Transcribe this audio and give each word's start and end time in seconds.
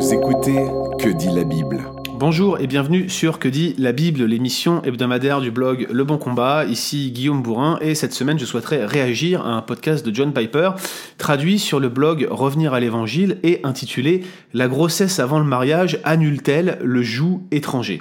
Vous 0.00 0.14
écoutez 0.14 0.64
Que 0.98 1.10
dit 1.10 1.28
la 1.28 1.44
Bible 1.44 1.84
Bonjour 2.14 2.58
et 2.58 2.66
bienvenue 2.66 3.10
sur 3.10 3.38
Que 3.38 3.48
dit 3.48 3.74
la 3.76 3.92
Bible, 3.92 4.24
l'émission 4.24 4.82
hebdomadaire 4.82 5.42
du 5.42 5.50
blog 5.50 5.86
Le 5.92 6.04
Bon 6.04 6.16
Combat. 6.16 6.64
Ici 6.64 7.10
Guillaume 7.12 7.42
Bourrin 7.42 7.76
et 7.82 7.94
cette 7.94 8.14
semaine 8.14 8.38
je 8.38 8.46
souhaiterais 8.46 8.86
réagir 8.86 9.46
à 9.46 9.50
un 9.50 9.60
podcast 9.60 10.06
de 10.06 10.14
John 10.14 10.32
Piper 10.32 10.70
traduit 11.18 11.58
sur 11.58 11.80
le 11.80 11.90
blog 11.90 12.26
Revenir 12.30 12.72
à 12.72 12.80
l'Évangile 12.80 13.40
et 13.42 13.60
intitulé 13.62 14.22
La 14.54 14.68
grossesse 14.68 15.18
avant 15.18 15.38
le 15.38 15.44
mariage 15.44 15.98
annule-t-elle 16.02 16.78
le 16.82 17.02
joug 17.02 17.42
étranger? 17.50 18.00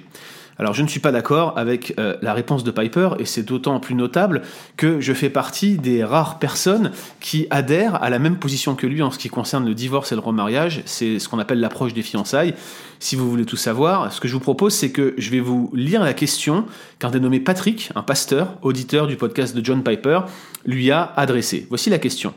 Alors 0.59 0.73
je 0.73 0.83
ne 0.83 0.87
suis 0.87 0.99
pas 0.99 1.13
d'accord 1.13 1.57
avec 1.57 1.93
euh, 1.97 2.17
la 2.21 2.33
réponse 2.33 2.65
de 2.65 2.71
Piper, 2.71 3.11
et 3.17 3.25
c'est 3.25 3.43
d'autant 3.43 3.79
plus 3.79 3.95
notable 3.95 4.41
que 4.75 4.99
je 4.99 5.13
fais 5.13 5.29
partie 5.29 5.77
des 5.77 6.03
rares 6.03 6.37
personnes 6.37 6.91
qui 7.21 7.47
adhèrent 7.49 8.03
à 8.03 8.09
la 8.09 8.19
même 8.19 8.35
position 8.35 8.75
que 8.75 8.85
lui 8.85 9.01
en 9.01 9.09
ce 9.09 9.17
qui 9.17 9.29
concerne 9.29 9.65
le 9.65 9.73
divorce 9.73 10.11
et 10.11 10.15
le 10.15 10.21
remariage, 10.21 10.83
c'est 10.85 11.17
ce 11.17 11.29
qu'on 11.29 11.39
appelle 11.39 11.61
l'approche 11.61 11.93
des 11.93 12.01
fiançailles. 12.01 12.53
Si 12.99 13.15
vous 13.15 13.29
voulez 13.29 13.45
tout 13.45 13.55
savoir, 13.55 14.11
ce 14.11 14.19
que 14.19 14.27
je 14.27 14.33
vous 14.33 14.41
propose, 14.41 14.73
c'est 14.73 14.91
que 14.91 15.13
je 15.17 15.29
vais 15.29 15.39
vous 15.39 15.71
lire 15.73 16.03
la 16.03 16.13
question 16.13 16.65
qu'un 16.99 17.09
dénommé 17.09 17.39
Patrick, 17.39 17.91
un 17.95 18.03
pasteur, 18.03 18.57
auditeur 18.61 19.07
du 19.07 19.15
podcast 19.15 19.55
de 19.55 19.63
John 19.63 19.81
Piper, 19.81 20.21
lui 20.65 20.91
a 20.91 21.13
adressée. 21.15 21.65
Voici 21.69 21.89
la 21.89 21.99
question. 21.99 22.33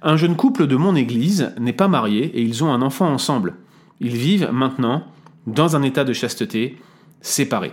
Un 0.00 0.16
jeune 0.16 0.36
couple 0.36 0.66
de 0.66 0.76
mon 0.76 0.96
église 0.96 1.52
n'est 1.58 1.74
pas 1.74 1.88
marié 1.88 2.24
et 2.24 2.40
ils 2.40 2.64
ont 2.64 2.72
un 2.72 2.80
enfant 2.80 3.12
ensemble. 3.12 3.54
Ils 4.00 4.16
vivent 4.16 4.48
maintenant 4.50 5.04
dans 5.46 5.76
un 5.76 5.82
état 5.82 6.04
de 6.04 6.14
chasteté 6.14 6.78
séparés. 7.20 7.72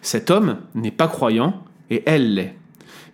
Cet 0.00 0.30
homme 0.30 0.58
n'est 0.74 0.90
pas 0.90 1.08
croyant 1.08 1.62
et 1.90 2.02
elle 2.06 2.34
l'est. 2.34 2.56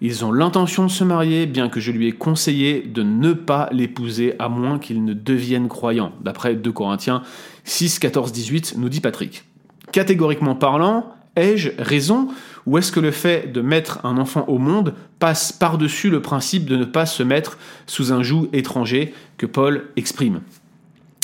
Ils 0.00 0.24
ont 0.24 0.30
l'intention 0.30 0.84
de 0.86 0.90
se 0.90 1.02
marier, 1.02 1.46
bien 1.46 1.68
que 1.68 1.80
je 1.80 1.90
lui 1.90 2.06
ai 2.06 2.12
conseillé 2.12 2.82
de 2.82 3.02
ne 3.02 3.32
pas 3.32 3.68
l'épouser 3.72 4.36
à 4.38 4.48
moins 4.48 4.78
qu'il 4.78 5.04
ne 5.04 5.12
devienne 5.12 5.68
croyant, 5.68 6.12
d'après 6.20 6.54
2 6.54 6.70
Corinthiens 6.70 7.22
6, 7.64 7.98
14, 7.98 8.30
18, 8.30 8.76
nous 8.78 8.88
dit 8.88 9.00
Patrick. 9.00 9.44
Catégoriquement 9.90 10.54
parlant, 10.54 11.12
ai-je 11.34 11.70
raison 11.78 12.28
ou 12.66 12.78
est-ce 12.78 12.92
que 12.92 13.00
le 13.00 13.10
fait 13.10 13.50
de 13.52 13.60
mettre 13.60 14.04
un 14.04 14.18
enfant 14.18 14.44
au 14.46 14.58
monde 14.58 14.94
passe 15.18 15.52
par-dessus 15.52 16.10
le 16.10 16.22
principe 16.22 16.66
de 16.66 16.76
ne 16.76 16.84
pas 16.84 17.06
se 17.06 17.22
mettre 17.22 17.58
sous 17.86 18.12
un 18.12 18.22
joug 18.22 18.48
étranger 18.52 19.14
que 19.36 19.46
Paul 19.46 19.86
exprime? 19.96 20.42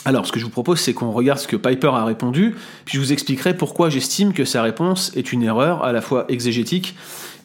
Alors, 0.04 0.26
ce 0.26 0.32
que 0.32 0.38
je 0.38 0.44
vous 0.44 0.50
propose, 0.50 0.80
c'est 0.80 0.92
qu'on 0.92 1.12
regarde 1.12 1.38
ce 1.38 1.48
que 1.48 1.56
Piper 1.56 1.88
a 1.88 2.04
répondu, 2.04 2.54
puis 2.84 2.98
je 2.98 3.00
vous 3.00 3.12
expliquerai 3.12 3.56
pourquoi 3.56 3.88
j'estime 3.88 4.34
que 4.34 4.44
sa 4.44 4.62
réponse 4.62 5.12
est 5.16 5.32
une 5.32 5.42
erreur 5.42 5.82
à 5.82 5.92
la 5.92 6.02
fois 6.02 6.26
exégétique 6.28 6.94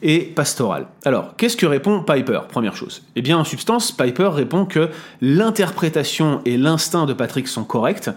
et 0.02 0.20
pastorale. 0.20 0.86
Alors, 1.04 1.36
qu'est-ce 1.36 1.56
que 1.56 1.66
répond 1.66 2.02
Piper? 2.02 2.40
Première 2.48 2.74
chose. 2.74 3.02
Eh 3.16 3.22
bien, 3.22 3.38
en 3.38 3.44
substance, 3.44 3.92
Piper 3.92 4.30
répond 4.32 4.64
que 4.64 4.88
l'interprétation 5.20 6.40
et 6.44 6.56
l'instinct 6.56 7.06
de 7.06 7.12
Patrick 7.12 7.48
sont 7.48 7.64
corrects. 7.64 8.10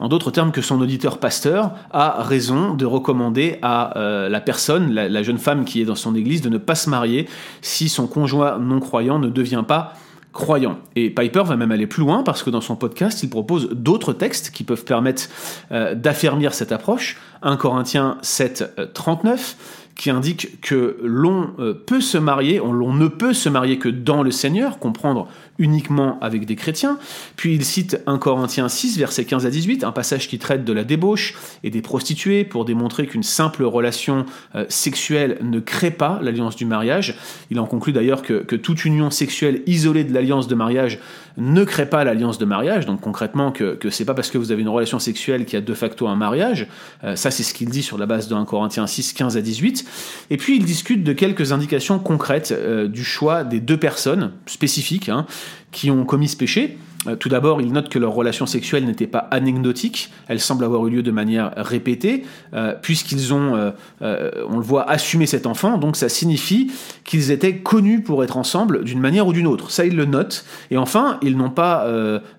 En 0.00 0.08
d'autres 0.08 0.30
termes, 0.30 0.52
que 0.52 0.62
son 0.62 0.80
auditeur 0.80 1.18
pasteur 1.18 1.72
a 1.90 2.22
raison 2.22 2.74
de 2.74 2.86
recommander 2.86 3.58
à 3.62 3.98
euh, 3.98 4.28
la 4.28 4.40
personne, 4.40 4.92
la, 4.92 5.22
jeune 5.22 5.38
femme 5.38 5.64
qui 5.64 5.80
est 5.80 5.84
dans 5.84 5.96
son 5.96 6.14
église, 6.14 6.40
de 6.40 6.48
ne 6.48 6.58
pas 6.58 6.74
se 6.74 6.90
marier 6.90 7.28
si 7.62 7.88
son 7.88 8.06
conjoint 8.06 8.58
non 8.58 8.80
croyant 8.80 9.18
ne 9.18 9.28
devient 9.28 9.64
pas 9.66 9.94
croyant. 10.38 10.78
Et 10.94 11.10
Piper 11.10 11.42
va 11.44 11.56
même 11.56 11.72
aller 11.72 11.88
plus 11.88 12.02
loin 12.02 12.22
parce 12.22 12.44
que 12.44 12.50
dans 12.50 12.60
son 12.60 12.76
podcast, 12.76 13.22
il 13.24 13.28
propose 13.28 13.70
d'autres 13.72 14.12
textes 14.12 14.50
qui 14.52 14.62
peuvent 14.62 14.84
permettre 14.84 15.24
euh, 15.72 15.96
d'affermir 15.96 16.54
cette 16.54 16.70
approche. 16.70 17.18
1 17.42 17.56
Corinthiens 17.56 18.18
7, 18.22 18.92
39 18.94 19.87
qui 19.98 20.10
indique 20.10 20.60
que 20.60 20.96
l'on 21.02 21.50
euh, 21.58 21.74
peut 21.74 22.00
se 22.00 22.16
marier, 22.16 22.58
l'on 22.58 22.94
ne 22.94 23.08
peut 23.08 23.34
se 23.34 23.48
marier 23.48 23.78
que 23.78 23.88
dans 23.88 24.22
le 24.22 24.30
Seigneur, 24.30 24.78
comprendre 24.78 25.28
uniquement 25.58 26.18
avec 26.20 26.46
des 26.46 26.54
chrétiens. 26.54 26.98
Puis 27.36 27.54
il 27.54 27.64
cite 27.64 28.00
1 28.06 28.18
Corinthiens 28.18 28.68
6, 28.68 28.96
versets 28.96 29.24
15 29.24 29.44
à 29.44 29.50
18, 29.50 29.82
un 29.82 29.92
passage 29.92 30.28
qui 30.28 30.38
traite 30.38 30.64
de 30.64 30.72
la 30.72 30.84
débauche 30.84 31.34
et 31.64 31.70
des 31.70 31.82
prostituées 31.82 32.44
pour 32.44 32.64
démontrer 32.64 33.06
qu'une 33.06 33.24
simple 33.24 33.64
relation 33.64 34.24
euh, 34.54 34.64
sexuelle 34.68 35.38
ne 35.42 35.58
crée 35.58 35.90
pas 35.90 36.20
l'alliance 36.22 36.54
du 36.54 36.64
mariage. 36.64 37.16
Il 37.50 37.58
en 37.58 37.66
conclut 37.66 37.92
d'ailleurs 37.92 38.22
que, 38.22 38.44
que, 38.44 38.56
toute 38.56 38.84
union 38.84 39.10
sexuelle 39.10 39.62
isolée 39.66 40.04
de 40.04 40.14
l'alliance 40.14 40.46
de 40.46 40.54
mariage 40.54 41.00
ne 41.36 41.64
crée 41.64 41.88
pas 41.88 42.04
l'alliance 42.04 42.38
de 42.38 42.44
mariage. 42.44 42.86
Donc 42.86 43.00
concrètement 43.00 43.50
que, 43.50 43.74
que 43.74 43.90
c'est 43.90 44.04
pas 44.04 44.14
parce 44.14 44.30
que 44.30 44.38
vous 44.38 44.52
avez 44.52 44.62
une 44.62 44.68
relation 44.68 44.98
sexuelle 44.98 45.44
qu'il 45.44 45.54
y 45.54 45.62
a 45.62 45.64
de 45.64 45.74
facto 45.74 46.06
un 46.06 46.16
mariage. 46.16 46.68
Euh, 47.02 47.16
ça 47.16 47.30
c'est 47.32 47.42
ce 47.42 47.52
qu'il 47.52 47.68
dit 47.68 47.82
sur 47.82 47.98
la 47.98 48.06
base 48.06 48.28
de 48.28 48.34
1 48.34 48.44
Corinthiens 48.44 48.86
6, 48.86 49.12
15 49.12 49.36
à 49.36 49.40
18. 49.40 49.87
Et 50.30 50.36
puis 50.36 50.56
il 50.56 50.64
discute 50.64 51.04
de 51.04 51.12
quelques 51.12 51.52
indications 51.52 51.98
concrètes 51.98 52.52
euh, 52.52 52.88
du 52.88 53.04
choix 53.04 53.44
des 53.44 53.60
deux 53.60 53.76
personnes 53.76 54.32
spécifiques 54.46 55.08
hein, 55.08 55.26
qui 55.72 55.90
ont 55.90 56.04
commis 56.04 56.28
ce 56.28 56.36
péché. 56.36 56.78
Euh, 57.06 57.14
tout 57.14 57.28
d'abord, 57.28 57.60
il 57.60 57.72
note 57.72 57.88
que 57.88 57.98
leur 57.98 58.12
relation 58.12 58.44
sexuelle 58.44 58.84
n'était 58.84 59.06
pas 59.06 59.28
anecdotique, 59.30 60.10
elle 60.26 60.40
semble 60.40 60.64
avoir 60.64 60.86
eu 60.88 60.90
lieu 60.90 61.02
de 61.02 61.12
manière 61.12 61.52
répétée, 61.56 62.24
euh, 62.54 62.74
puisqu'ils 62.74 63.32
ont, 63.32 63.72
on 64.00 64.56
le 64.56 64.62
voit, 64.62 64.90
assumé 64.90 65.26
cet 65.26 65.46
enfant, 65.46 65.78
donc 65.78 65.96
ça 65.96 66.08
signifie 66.08 66.72
qu'ils 67.04 67.30
étaient 67.30 67.58
connus 67.58 68.02
pour 68.02 68.24
être 68.24 68.36
ensemble 68.36 68.82
d'une 68.84 69.00
manière 69.00 69.28
ou 69.28 69.32
d'une 69.32 69.46
autre. 69.46 69.70
Ça, 69.70 69.86
il 69.86 69.94
le 69.94 70.06
note. 70.06 70.44
Et 70.72 70.76
enfin, 70.76 71.18
ils 71.22 71.36
n'ont 71.36 71.50
pas 71.50 71.86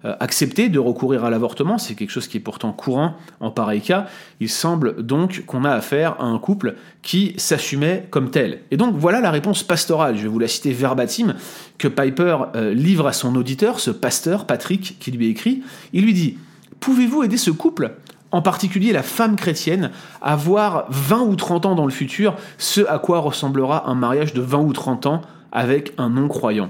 accepté 0.03 0.67
de 0.67 0.79
recourir 0.79 1.23
à 1.23 1.29
l'avortement, 1.29 1.77
c'est 1.77 1.95
quelque 1.95 2.11
chose 2.11 2.27
qui 2.27 2.37
est 2.37 2.41
pourtant 2.41 2.73
courant 2.73 3.15
en 3.39 3.51
pareil 3.51 3.81
cas. 3.81 4.07
Il 4.41 4.49
semble 4.49 5.03
donc 5.05 5.45
qu'on 5.45 5.63
a 5.63 5.71
affaire 5.71 6.15
à 6.19 6.25
un 6.25 6.37
couple 6.37 6.75
qui 7.01 7.33
s'assumait 7.37 8.07
comme 8.09 8.29
tel. 8.29 8.59
Et 8.71 8.77
donc 8.77 8.95
voilà 8.97 9.21
la 9.21 9.31
réponse 9.31 9.63
pastorale, 9.63 10.17
je 10.17 10.23
vais 10.23 10.27
vous 10.27 10.39
la 10.39 10.47
citer 10.47 10.71
verbatim, 10.73 11.35
que 11.77 11.87
Piper 11.87 12.37
livre 12.73 13.07
à 13.07 13.13
son 13.13 13.35
auditeur, 13.35 13.79
ce 13.79 13.91
pasteur, 13.91 14.45
Patrick, 14.45 14.97
qui 14.99 15.11
lui 15.11 15.27
écrit, 15.27 15.63
il 15.93 16.03
lui 16.03 16.13
dit 16.13 16.37
Pouvez-vous 16.79 17.23
aider 17.23 17.37
ce 17.37 17.51
couple 17.51 17.93
en 18.31 18.41
particulier 18.41 18.93
la 18.93 19.03
femme 19.03 19.35
chrétienne, 19.35 19.91
à 20.21 20.35
voir 20.35 20.85
20 20.89 21.21
ou 21.21 21.35
30 21.35 21.65
ans 21.65 21.75
dans 21.75 21.85
le 21.85 21.91
futur 21.91 22.35
ce 22.57 22.81
à 22.81 22.99
quoi 22.99 23.19
ressemblera 23.19 23.89
un 23.89 23.95
mariage 23.95 24.33
de 24.33 24.41
20 24.41 24.59
ou 24.59 24.73
30 24.73 25.05
ans 25.07 25.21
avec 25.51 25.93
un 25.97 26.09
non-croyant? 26.09 26.69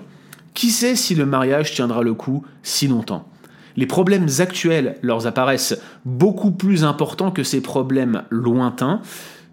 Qui 0.53 0.71
sait 0.71 0.95
si 0.95 1.15
le 1.15 1.25
mariage 1.25 1.73
tiendra 1.73 2.01
le 2.01 2.13
coup 2.13 2.45
si 2.63 2.87
longtemps? 2.87 3.27
Les 3.75 3.85
problèmes 3.85 4.27
actuels 4.39 4.97
leur 5.01 5.27
apparaissent 5.27 5.79
beaucoup 6.05 6.51
plus 6.51 6.83
importants 6.83 7.31
que 7.31 7.43
ces 7.43 7.61
problèmes 7.61 8.23
lointains, 8.29 9.01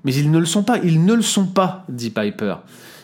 mais 0.06 0.15
ils 0.15 0.31
ne 0.31 0.39
le 0.39 0.47
sont 0.47 0.62
pas, 0.62 0.78
ils 0.84 1.05
ne 1.05 1.15
le 1.15 1.22
sont 1.22 1.47
pas, 1.47 1.84
dit 1.89 2.11
Piper. 2.11 2.55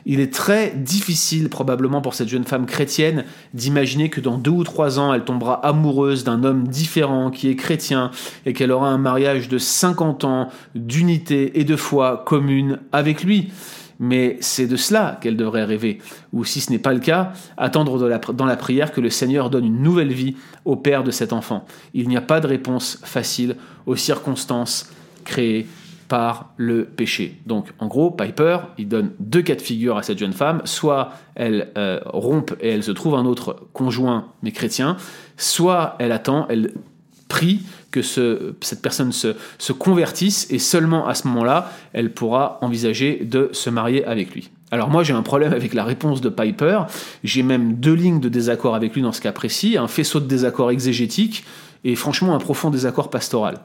Il 0.07 0.21
est 0.21 0.33
très 0.33 0.71
difficile 0.71 1.49
probablement 1.49 2.01
pour 2.01 2.15
cette 2.15 2.29
jeune 2.29 2.45
femme 2.45 2.65
chrétienne 2.65 3.25
d'imaginer 3.55 4.09
que 4.09 4.21
dans 4.21 4.39
deux 4.39 4.53
ou 4.53 4.63
trois 4.63 5.01
ans, 5.01 5.13
elle 5.13 5.25
tombera 5.25 5.67
amoureuse 5.67 6.23
d'un 6.23 6.45
homme 6.45 6.69
différent 6.69 7.33
qui 7.33 7.49
est 7.49 7.57
chrétien 7.57 8.13
et 8.47 8.53
qu'elle 8.53 8.71
aura 8.71 8.89
un 8.89 8.99
mariage 8.99 9.49
de 9.49 9.59
50 9.59 10.23
ans 10.23 10.49
d'unité 10.77 11.59
et 11.59 11.65
de 11.65 11.75
foi 11.75 12.23
commune 12.25 12.79
avec 12.93 13.25
lui. 13.25 13.51
Mais 13.99 14.37
c'est 14.41 14.69
de 14.69 14.77
cela 14.77 15.19
qu'elle 15.21 15.37
devrait 15.37 15.65
rêver. 15.65 15.99
Ou 16.33 16.45
si 16.45 16.61
ce 16.61 16.71
n'est 16.71 16.79
pas 16.79 16.93
le 16.93 17.01
cas, 17.01 17.33
attendre 17.57 17.99
dans 18.33 18.47
la 18.47 18.57
prière 18.57 18.93
que 18.93 19.01
le 19.01 19.11
Seigneur 19.11 19.51
donne 19.51 19.67
une 19.67 19.83
nouvelle 19.83 20.13
vie 20.13 20.37
au 20.65 20.77
père 20.77 21.03
de 21.03 21.11
cet 21.11 21.33
enfant. 21.33 21.65
Il 21.95 22.09
n'y 22.09 22.17
a 22.17 22.23
pas 22.23 22.39
de 22.39 22.47
réponse 22.47 23.01
facile 23.03 23.57
aux 23.87 23.97
circonstances 23.97 24.89
créées 25.25 25.67
par 26.13 26.53
le 26.59 26.85
péché. 26.85 27.39
Donc 27.47 27.69
en 27.79 27.87
gros, 27.87 28.11
Piper, 28.11 28.59
il 28.77 28.87
donne 28.87 29.13
deux 29.19 29.41
cas 29.41 29.55
de 29.55 29.63
figure 29.63 29.97
à 29.97 30.03
cette 30.03 30.19
jeune 30.19 30.35
femme, 30.35 30.61
soit 30.67 31.13
elle 31.35 31.73
euh, 31.79 32.01
rompe 32.05 32.53
et 32.61 32.69
elle 32.69 32.83
se 32.83 32.91
trouve 32.91 33.15
un 33.15 33.25
autre 33.25 33.57
conjoint 33.73 34.27
mais 34.43 34.53
chrétien, 34.53 34.99
soit 35.39 35.97
elle 35.99 36.13
attend, 36.13 36.45
elle 36.51 36.75
prie 37.31 37.63
que 37.91 38.03
ce, 38.03 38.53
cette 38.61 38.83
personne 38.83 39.11
se, 39.11 39.37
se 39.57 39.73
convertisse 39.73 40.49
et 40.51 40.59
seulement 40.59 41.07
à 41.07 41.15
ce 41.15 41.27
moment-là, 41.29 41.73
elle 41.95 42.13
pourra 42.13 42.59
envisager 42.61 43.25
de 43.25 43.49
se 43.53 43.71
marier 43.71 44.05
avec 44.05 44.35
lui. 44.35 44.51
Alors 44.71 44.91
moi 44.91 45.05
j'ai 45.05 45.15
un 45.15 45.23
problème 45.23 45.55
avec 45.55 45.73
la 45.73 45.83
réponse 45.83 46.21
de 46.21 46.29
Piper, 46.29 46.81
j'ai 47.25 47.43
même 47.43 47.77
deux 47.77 47.95
lignes 47.95 48.21
de 48.21 48.29
désaccord 48.29 48.75
avec 48.75 48.95
lui 48.95 49.01
dans 49.01 49.13
ce 49.13 49.23
cas 49.23 49.33
précis, 49.33 49.79
un 49.79 49.89
faisceau 49.89 50.21
de 50.21 50.27
désaccord 50.27 50.71
exégétique 50.71 51.47
et 51.85 51.97
franchement 51.97 52.35
un 52.35 52.39
profond 52.39 52.69
désaccord 52.69 53.09
pastoral. 53.09 53.61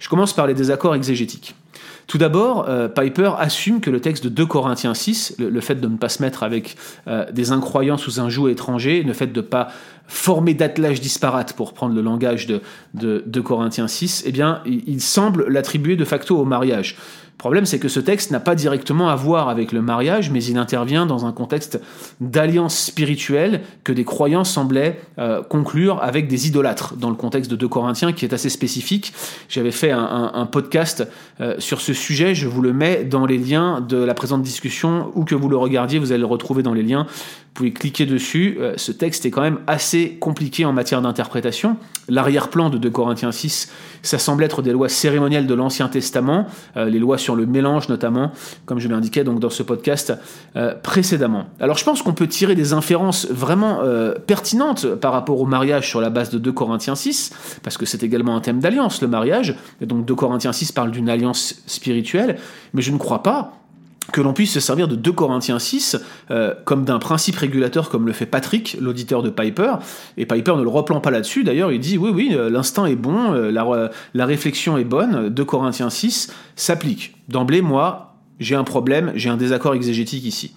Je 0.00 0.08
commence 0.08 0.32
par 0.32 0.48
les 0.48 0.54
désaccords 0.54 0.96
exégétiques. 0.96 1.54
Tout 2.06 2.18
d'abord, 2.18 2.66
euh, 2.68 2.88
Piper 2.88 3.32
assume 3.38 3.80
que 3.80 3.90
le 3.90 4.00
texte 4.00 4.24
de 4.24 4.28
2 4.28 4.46
Corinthiens 4.46 4.94
6, 4.94 5.36
le, 5.38 5.60
fait 5.60 5.76
de 5.76 5.88
ne 5.88 5.96
pas 5.96 6.08
se 6.08 6.22
mettre 6.22 6.42
avec 6.42 6.76
euh, 7.08 7.30
des 7.32 7.52
incroyants 7.52 7.96
sous 7.96 8.20
un 8.20 8.28
joug 8.28 8.48
étranger, 8.48 9.02
le 9.02 9.12
fait 9.12 9.28
de 9.28 9.40
ne 9.40 9.46
pas 9.46 9.68
former 10.06 10.54
d'attelage 10.54 11.00
disparate, 11.00 11.54
pour 11.54 11.72
prendre 11.72 11.94
le 11.94 12.02
langage 12.02 12.46
de, 12.46 12.60
de, 12.94 13.40
Corinthiens 13.40 13.88
6, 13.88 14.24
eh 14.26 14.32
bien, 14.32 14.60
il 14.66 15.00
semble 15.00 15.48
l'attribuer 15.48 15.96
de 15.96 16.04
facto 16.04 16.38
au 16.38 16.44
mariage. 16.44 16.96
Problème, 17.42 17.66
c'est 17.66 17.80
que 17.80 17.88
ce 17.88 17.98
texte 17.98 18.30
n'a 18.30 18.38
pas 18.38 18.54
directement 18.54 19.08
à 19.08 19.16
voir 19.16 19.48
avec 19.48 19.72
le 19.72 19.82
mariage, 19.82 20.30
mais 20.30 20.44
il 20.44 20.56
intervient 20.56 21.06
dans 21.06 21.26
un 21.26 21.32
contexte 21.32 21.80
d'alliance 22.20 22.78
spirituelle 22.78 23.62
que 23.82 23.92
des 23.92 24.04
croyants 24.04 24.44
semblaient 24.44 25.00
euh, 25.18 25.42
conclure 25.42 26.00
avec 26.04 26.28
des 26.28 26.46
idolâtres, 26.46 26.94
dans 26.94 27.10
le 27.10 27.16
contexte 27.16 27.50
de 27.50 27.56
2 27.56 27.66
Corinthiens 27.66 28.12
qui 28.12 28.24
est 28.24 28.32
assez 28.32 28.48
spécifique. 28.48 29.12
J'avais 29.48 29.72
fait 29.72 29.90
un, 29.90 30.48
podcast 30.52 31.04
euh, 31.40 31.56
sur 31.58 31.80
ce 31.80 31.92
sujet, 31.92 32.36
je 32.36 32.46
vous 32.46 32.62
le 32.62 32.72
mets 32.72 33.02
dans 33.02 33.26
les 33.26 33.38
liens 33.38 33.80
de 33.80 33.96
la 33.96 34.14
présente 34.14 34.42
discussion, 34.42 35.10
ou 35.16 35.24
que 35.24 35.34
vous 35.34 35.48
le 35.48 35.56
regardiez, 35.56 35.98
vous 35.98 36.12
allez 36.12 36.20
le 36.20 36.26
retrouver 36.26 36.62
dans 36.62 36.74
les 36.74 36.84
liens. 36.84 37.08
Pouvez 37.54 37.72
cliquer 37.72 38.06
dessus. 38.06 38.56
Euh, 38.60 38.74
ce 38.76 38.92
texte 38.92 39.26
est 39.26 39.30
quand 39.30 39.42
même 39.42 39.58
assez 39.66 40.16
compliqué 40.20 40.64
en 40.64 40.72
matière 40.72 41.02
d'interprétation. 41.02 41.76
L'arrière-plan 42.08 42.70
de 42.70 42.78
2 42.78 42.90
Corinthiens 42.90 43.32
6, 43.32 43.70
ça 44.02 44.18
semble 44.18 44.42
être 44.42 44.62
des 44.62 44.72
lois 44.72 44.88
cérémonielles 44.88 45.46
de 45.46 45.54
l'Ancien 45.54 45.88
Testament, 45.88 46.46
euh, 46.76 46.86
les 46.86 46.98
lois 46.98 47.18
sur 47.18 47.36
le 47.36 47.46
mélange 47.46 47.88
notamment, 47.88 48.32
comme 48.64 48.78
je 48.78 48.88
l'indiquais 48.88 49.24
donc 49.24 49.38
dans 49.38 49.50
ce 49.50 49.62
podcast 49.62 50.12
euh, 50.56 50.74
précédemment. 50.74 51.46
Alors 51.60 51.76
je 51.76 51.84
pense 51.84 52.02
qu'on 52.02 52.14
peut 52.14 52.26
tirer 52.26 52.54
des 52.54 52.72
inférences 52.72 53.26
vraiment 53.30 53.80
pertinentes 54.26 54.86
par 54.96 55.12
rapport 55.12 55.40
au 55.40 55.46
mariage 55.46 55.88
sur 55.88 56.00
la 56.00 56.10
base 56.10 56.30
de 56.30 56.38
2 56.38 56.52
Corinthiens 56.52 56.94
6, 56.94 57.60
parce 57.62 57.76
que 57.76 57.86
c'est 57.86 58.02
également 58.02 58.36
un 58.36 58.40
thème 58.40 58.60
d'alliance, 58.60 59.02
le 59.02 59.08
mariage. 59.08 59.56
Et 59.80 59.86
donc 59.86 60.04
2 60.04 60.14
Corinthiens 60.14 60.52
6 60.52 60.72
parle 60.72 60.90
d'une 60.90 61.08
alliance 61.08 61.62
spirituelle, 61.66 62.38
mais 62.74 62.82
je 62.82 62.92
ne 62.92 62.98
crois 62.98 63.22
pas 63.22 63.61
que 64.10 64.20
l'on 64.20 64.32
puisse 64.32 64.52
se 64.52 64.60
servir 64.60 64.88
de 64.88 64.96
2 64.96 65.12
Corinthiens 65.12 65.58
6 65.58 65.96
euh, 66.30 66.54
comme 66.64 66.84
d'un 66.84 66.98
principe 66.98 67.36
régulateur 67.36 67.88
comme 67.88 68.06
le 68.06 68.12
fait 68.12 68.26
Patrick, 68.26 68.76
l'auditeur 68.80 69.22
de 69.22 69.30
Piper, 69.30 69.74
et 70.16 70.26
Piper 70.26 70.54
ne 70.56 70.62
le 70.62 70.68
reprend 70.68 71.00
pas 71.00 71.10
là-dessus, 71.10 71.44
d'ailleurs 71.44 71.72
il 71.72 71.80
dit 71.80 71.98
oui 71.98 72.10
oui, 72.12 72.30
euh, 72.32 72.50
l'instinct 72.50 72.86
est 72.86 72.96
bon, 72.96 73.32
euh, 73.32 73.50
la, 74.14 74.26
réflexion 74.26 74.76
est 74.78 74.84
bonne, 74.84 75.28
2 75.28 75.44
Corinthiens 75.44 75.90
6 75.90 76.32
s'applique. 76.56 77.14
D'emblée, 77.28 77.62
moi, 77.62 78.16
j'ai 78.40 78.56
un 78.56 78.64
problème, 78.64 79.12
j'ai 79.14 79.28
un 79.28 79.36
désaccord 79.36 79.74
exégétique 79.74 80.24
ici. 80.24 80.54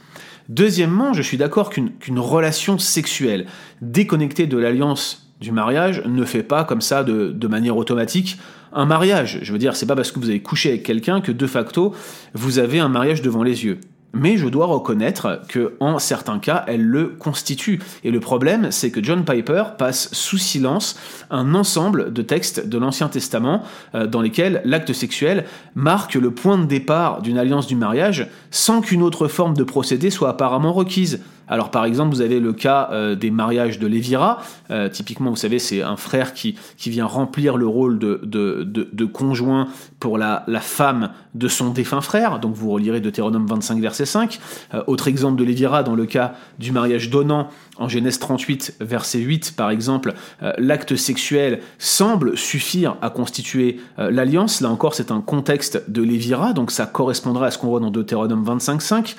Deuxièmement, 0.50 1.14
je 1.14 1.22
suis 1.22 1.38
d'accord 1.38 1.70
qu'une 1.70 2.20
relation 2.20 2.78
sexuelle 2.78 3.48
déconnectée 3.82 4.46
de 4.48 4.58
l'alliance 4.58 5.25
du 5.42 5.52
mariage 5.52 6.04
ne 6.06 6.24
fait 6.26 6.44
pas 6.44 6.64
comme 6.64 6.82
ça 6.82 7.04
de, 7.04 7.48
manière 7.48 7.78
automatique 7.78 8.38
un 8.74 8.86
mariage. 8.86 9.40
Je 9.42 9.54
veux 9.54 9.60
dire, 9.60 9.76
c'est 9.76 9.86
pas 9.86 9.96
parce 9.96 10.12
que 10.12 10.20
vous 10.20 10.30
avez 10.30 10.42
couché 10.42 10.70
avec 10.70 10.84
quelqu'un 10.84 11.22
que 11.22 11.32
de 11.32 11.48
facto 11.48 11.94
vous 12.34 12.60
avez 12.60 12.80
un 12.80 12.90
mariage 12.90 13.22
devant 13.22 13.44
les 13.44 13.64
yeux. 13.66 13.80
Mais 14.14 14.38
je 14.38 14.48
dois 14.48 14.66
reconnaître 14.66 15.42
que 15.50 15.76
en 15.82 16.00
certains 16.00 16.40
cas, 16.40 16.64
elle 16.68 16.84
le 16.84 17.08
constitue. 17.08 17.82
Et 18.06 18.12
le 18.12 18.22
problème, 18.22 18.72
c'est 18.72 18.90
que 18.90 19.04
John 19.04 19.26
Piper 19.26 19.64
passe 19.78 20.14
sous 20.14 20.38
silence 20.38 20.98
un 21.30 21.54
ensemble 21.54 22.14
de 22.14 22.22
textes 22.22 22.66
de 22.66 22.78
l'Ancien 22.78 23.10
Testament 23.10 23.64
euh, 23.94 24.08
dans 24.08 24.22
lesquels 24.22 24.62
l'acte 24.64 24.94
sexuel 24.94 25.44
marque 25.76 26.16
le 26.16 26.32
point 26.32 26.58
de 26.58 26.66
départ 26.66 27.22
d'une 27.22 27.38
alliance 27.38 27.68
du 27.68 27.76
mariage 27.76 28.28
sans 28.52 28.80
qu'une 28.80 29.02
autre 29.02 29.28
forme 29.28 29.54
de 29.54 29.64
procédé 29.64 30.10
soit 30.10 30.30
apparemment 30.30 30.72
requise. 30.72 31.22
Alors 31.48 31.72
par 31.72 31.86
exemple, 31.86 32.14
vous 32.14 32.22
avez 32.22 32.40
le 32.40 32.54
cas 32.54 32.90
euh, 32.92 33.16
des 33.16 33.32
mariages 33.32 33.80
de 33.80 33.88
Lévira. 33.88 34.42
Euh, 34.72 34.90
typiquement, 34.90 35.30
vous 35.30 35.36
savez, 35.36 35.60
c'est 35.60 35.82
un 35.82 35.98
frère 35.98 36.34
qui, 36.34 36.56
qui 36.78 36.90
vient 36.90 37.06
remplir 37.06 37.58
le 37.58 37.68
rôle 37.68 38.00
de, 38.00 39.06
conjoint 39.06 39.68
pour 40.00 40.18
la, 40.18 40.44
la, 40.48 40.60
femme 40.60 41.12
de 41.36 41.48
son 41.48 41.70
défunt 41.70 42.02
frère. 42.02 42.40
Donc 42.40 42.56
vous 42.56 42.72
relirez 42.72 43.00
Deutéronome 43.00 43.46
25, 43.46 43.80
verset 43.80 44.06
5. 44.06 44.40
Euh, 44.74 44.84
autre 44.88 45.08
exemple 45.08 45.38
de 45.38 45.44
Lévira, 45.44 45.84
dans 45.84 45.96
le 45.96 46.06
cas 46.06 46.34
du 46.60 46.72
mariage 46.72 47.10
donnant 47.10 47.50
en 47.78 47.88
Genèse 47.90 48.20
38, 48.20 48.78
verset 48.80 49.20
8, 49.20 49.54
par 49.58 49.70
exemple, 49.70 50.14
l'acte 50.58 50.96
sexuel 50.96 51.60
semble 51.78 52.38
suffire 52.38 52.96
à 53.02 53.10
constituer 53.10 53.82
l'alliance. 53.98 54.62
Là 54.62 54.70
encore, 54.70 54.96
c'est 54.96 55.12
un 55.12 55.20
contexte 55.20 55.90
de 55.90 56.02
Lévira, 56.02 56.54
donc 56.54 56.72
ça 56.72 56.86
correspondra 56.86 57.48
à 57.48 57.52
ce 57.52 57.58
qu'on 57.58 57.68
voit 57.68 57.82
dans 57.82 57.92
Deutéronome 57.92 58.46
25, 58.46 58.82
5. 58.82 59.16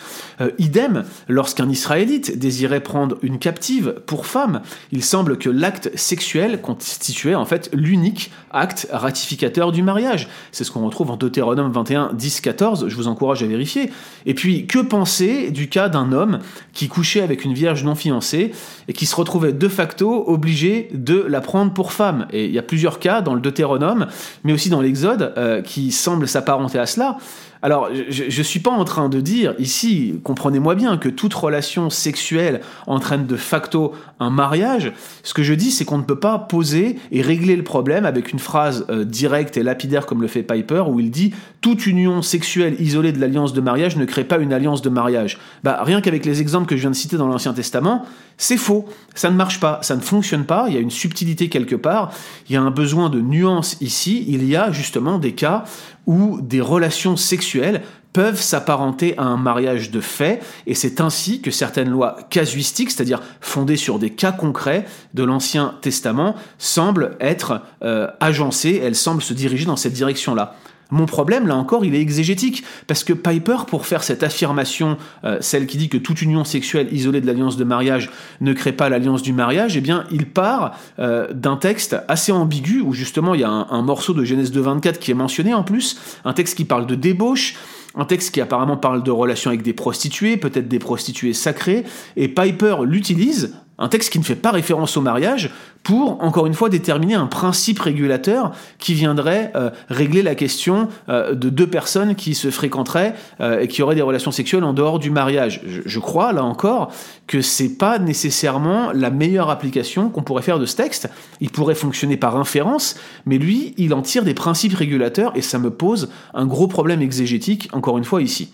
idem, 0.56 1.04
lorsqu'un 1.28 1.68
Israélite 1.68 2.15
désirait 2.20 2.80
prendre 2.80 3.16
une 3.22 3.38
captive 3.38 4.02
pour 4.06 4.26
femme. 4.26 4.62
Il 4.92 5.02
semble 5.02 5.38
que 5.38 5.50
l'acte 5.50 5.90
sexuel 5.96 6.60
constituait 6.60 7.34
en 7.34 7.44
fait 7.44 7.70
l'unique 7.72 8.30
acte 8.50 8.88
ratificateur 8.90 9.72
du 9.72 9.82
mariage. 9.82 10.28
C'est 10.52 10.64
ce 10.64 10.70
qu'on 10.70 10.84
retrouve 10.84 11.10
en 11.10 11.16
Deutéronome 11.16 11.70
21, 11.70 12.12
10, 12.14 12.40
14. 12.40 12.88
Je 12.88 12.96
vous 12.96 13.08
encourage 13.08 13.42
à 13.42 13.46
vérifier. 13.46 13.90
Et 14.24 14.34
puis, 14.34 14.66
que 14.66 14.78
penser 14.78 15.50
du 15.50 15.68
cas 15.68 15.88
d'un 15.88 16.12
homme 16.12 16.40
qui 16.72 16.88
couchait 16.88 17.20
avec 17.20 17.44
une 17.44 17.54
vierge 17.54 17.84
non 17.84 17.94
fiancée 17.94 18.52
et 18.88 18.92
qui 18.92 19.06
se 19.06 19.16
retrouvait 19.16 19.52
de 19.52 19.68
facto 19.68 20.24
obligé 20.26 20.88
de 20.92 21.24
la 21.28 21.40
prendre 21.40 21.72
pour 21.72 21.92
femme? 21.92 22.26
Et 22.32 22.46
il 22.46 22.52
y 22.52 22.58
a 22.58 22.62
plusieurs 22.62 22.98
cas 22.98 23.20
dans 23.20 23.34
le 23.34 23.40
Deutéronome, 23.40 24.06
mais 24.44 24.52
aussi 24.52 24.70
dans 24.70 24.80
l'Exode, 24.80 25.34
euh, 25.36 25.62
qui 25.62 25.92
semblent 25.92 26.28
s'apparenter 26.28 26.78
à 26.78 26.86
cela. 26.86 27.18
Alors, 27.62 27.88
je 28.08 28.24
ne 28.24 28.42
suis 28.44 28.60
pas 28.60 28.70
en 28.70 28.84
train 28.84 29.08
de 29.08 29.20
dire 29.20 29.54
ici, 29.58 30.20
comprenez-moi 30.22 30.74
bien, 30.74 30.98
que 30.98 31.08
toute 31.08 31.34
relation 31.34 31.90
sexuelle 31.90 32.60
entraîne 32.86 33.26
de 33.26 33.36
facto 33.36 33.94
un 34.20 34.30
mariage. 34.30 34.92
Ce 35.22 35.34
que 35.34 35.42
je 35.42 35.54
dis, 35.54 35.70
c'est 35.70 35.84
qu'on 35.84 35.98
ne 35.98 36.04
peut 36.04 36.18
pas 36.18 36.38
poser 36.38 36.98
et 37.12 37.22
régler 37.22 37.56
le 37.56 37.64
problème 37.64 38.04
avec 38.04 38.32
une 38.32 38.38
phrase 38.38 38.86
euh, 38.90 39.04
directe 39.04 39.56
et 39.56 39.62
lapidaire 39.62 40.06
comme 40.06 40.22
le 40.22 40.28
fait 40.28 40.42
Piper, 40.42 40.84
où 40.88 41.00
il 41.00 41.10
dit 41.10 41.34
toute 41.60 41.86
union 41.86 42.22
sexuelle 42.22 42.76
isolée 42.78 43.12
de 43.12 43.20
l'alliance 43.20 43.52
de 43.52 43.60
mariage 43.60 43.96
ne 43.96 44.04
crée 44.04 44.24
pas 44.24 44.38
une 44.38 44.52
alliance 44.52 44.82
de 44.82 44.88
mariage. 44.88 45.38
Bah, 45.64 45.80
rien 45.82 46.00
qu'avec 46.00 46.24
les 46.24 46.40
exemples 46.40 46.66
que 46.66 46.76
je 46.76 46.82
viens 46.82 46.90
de 46.90 46.96
citer 46.96 47.16
dans 47.16 47.26
l'Ancien 47.26 47.52
Testament, 47.54 48.04
c'est 48.36 48.56
faux. 48.56 48.86
Ça 49.14 49.30
ne 49.30 49.36
marche 49.36 49.60
pas, 49.60 49.80
ça 49.82 49.96
ne 49.96 50.00
fonctionne 50.00 50.44
pas. 50.44 50.66
Il 50.68 50.74
y 50.74 50.76
a 50.76 50.80
une 50.80 50.90
subtilité 50.90 51.48
quelque 51.48 51.74
part. 51.74 52.12
Il 52.48 52.52
y 52.52 52.56
a 52.56 52.62
un 52.62 52.70
besoin 52.70 53.08
de 53.08 53.20
nuance 53.20 53.76
ici. 53.80 54.24
Il 54.28 54.46
y 54.46 54.56
a 54.56 54.70
justement 54.70 55.18
des 55.18 55.32
cas 55.32 55.64
où 56.06 56.40
des 56.40 56.60
relations 56.60 57.16
sexuelles 57.16 57.82
peuvent 58.12 58.40
s'apparenter 58.40 59.16
à 59.18 59.24
un 59.24 59.36
mariage 59.36 59.90
de 59.90 60.00
fait, 60.00 60.42
et 60.66 60.74
c'est 60.74 61.02
ainsi 61.02 61.42
que 61.42 61.50
certaines 61.50 61.90
lois 61.90 62.16
casuistiques, 62.30 62.90
c'est-à-dire 62.90 63.20
fondées 63.42 63.76
sur 63.76 63.98
des 63.98 64.08
cas 64.08 64.32
concrets 64.32 64.86
de 65.12 65.22
l'Ancien 65.22 65.74
Testament, 65.82 66.34
semblent 66.56 67.18
être 67.20 67.60
euh, 67.82 68.08
agencées, 68.20 68.80
elles 68.82 68.94
semblent 68.94 69.20
se 69.20 69.34
diriger 69.34 69.66
dans 69.66 69.76
cette 69.76 69.92
direction-là. 69.92 70.56
Mon 70.90 71.06
problème, 71.06 71.46
là 71.46 71.56
encore, 71.56 71.84
il 71.84 71.94
est 71.94 72.00
exégétique, 72.00 72.62
parce 72.86 73.02
que 73.02 73.12
Piper, 73.12 73.58
pour 73.66 73.86
faire 73.86 74.04
cette 74.04 74.22
affirmation, 74.22 74.96
euh, 75.24 75.38
celle 75.40 75.66
qui 75.66 75.78
dit 75.78 75.88
que 75.88 75.98
toute 75.98 76.22
union 76.22 76.44
sexuelle 76.44 76.88
isolée 76.92 77.20
de 77.20 77.26
l'alliance 77.26 77.56
de 77.56 77.64
mariage 77.64 78.10
ne 78.40 78.52
crée 78.52 78.72
pas 78.72 78.88
l'alliance 78.88 79.22
du 79.22 79.32
mariage, 79.32 79.76
eh 79.76 79.80
bien, 79.80 80.04
il 80.12 80.26
part 80.26 80.78
euh, 80.98 81.32
d'un 81.32 81.56
texte 81.56 81.96
assez 82.06 82.30
ambigu, 82.30 82.80
où 82.80 82.92
justement 82.92 83.34
il 83.34 83.40
y 83.40 83.44
a 83.44 83.50
un, 83.50 83.66
un 83.70 83.82
morceau 83.82 84.14
de 84.14 84.24
Genèse 84.24 84.52
2.24 84.52 84.98
qui 84.98 85.10
est 85.10 85.14
mentionné 85.14 85.54
en 85.54 85.64
plus, 85.64 85.98
un 86.24 86.32
texte 86.32 86.56
qui 86.56 86.64
parle 86.64 86.86
de 86.86 86.94
débauche, 86.94 87.56
un 87.96 88.04
texte 88.04 88.32
qui 88.32 88.40
apparemment 88.40 88.76
parle 88.76 89.02
de 89.02 89.10
relations 89.10 89.50
avec 89.50 89.62
des 89.62 89.72
prostituées, 89.72 90.36
peut-être 90.36 90.68
des 90.68 90.78
prostituées 90.78 91.32
sacrées, 91.32 91.84
et 92.16 92.28
Piper 92.28 92.76
l'utilise 92.84 93.54
un 93.78 93.88
texte 93.88 94.10
qui 94.10 94.18
ne 94.18 94.24
fait 94.24 94.36
pas 94.36 94.50
référence 94.50 94.96
au 94.96 95.00
mariage, 95.00 95.50
pour, 95.82 96.22
encore 96.24 96.46
une 96.46 96.54
fois, 96.54 96.68
déterminer 96.68 97.14
un 97.14 97.26
principe 97.26 97.78
régulateur 97.78 98.50
qui 98.78 98.94
viendrait 98.94 99.52
euh, 99.54 99.70
régler 99.88 100.22
la 100.22 100.34
question 100.34 100.88
euh, 101.08 101.34
de 101.34 101.48
deux 101.48 101.68
personnes 101.68 102.16
qui 102.16 102.34
se 102.34 102.50
fréquenteraient 102.50 103.14
euh, 103.40 103.60
et 103.60 103.68
qui 103.68 103.82
auraient 103.82 103.94
des 103.94 104.02
relations 104.02 104.32
sexuelles 104.32 104.64
en 104.64 104.72
dehors 104.72 104.98
du 104.98 105.10
mariage. 105.10 105.60
Je, 105.64 105.98
crois, 106.00 106.32
là 106.32 106.42
encore, 106.42 106.90
que 107.28 107.40
c'est 107.40 107.76
pas 107.76 108.00
nécessairement 108.00 108.90
la 108.92 109.10
meilleure 109.10 109.48
application 109.48 110.08
qu'on 110.08 110.22
pourrait 110.22 110.42
faire 110.42 110.58
de 110.58 110.66
ce 110.66 110.74
texte. 110.74 111.08
Il 111.40 111.50
pourrait 111.50 111.76
fonctionner 111.76 112.16
par 112.16 112.36
inférence, 112.36 112.96
mais 113.24 113.38
lui, 113.38 113.72
il 113.76 113.94
en 113.94 114.02
tire 114.02 114.24
des 114.24 114.34
principes 114.34 114.74
régulateurs 114.74 115.36
et 115.36 115.42
ça 115.42 115.60
me 115.60 115.70
pose 115.70 116.10
un 116.34 116.46
gros 116.46 116.66
problème 116.66 117.00
exégétique, 117.00 117.68
encore 117.72 117.96
une 117.96 118.04
fois, 118.04 118.22
ici. 118.22 118.50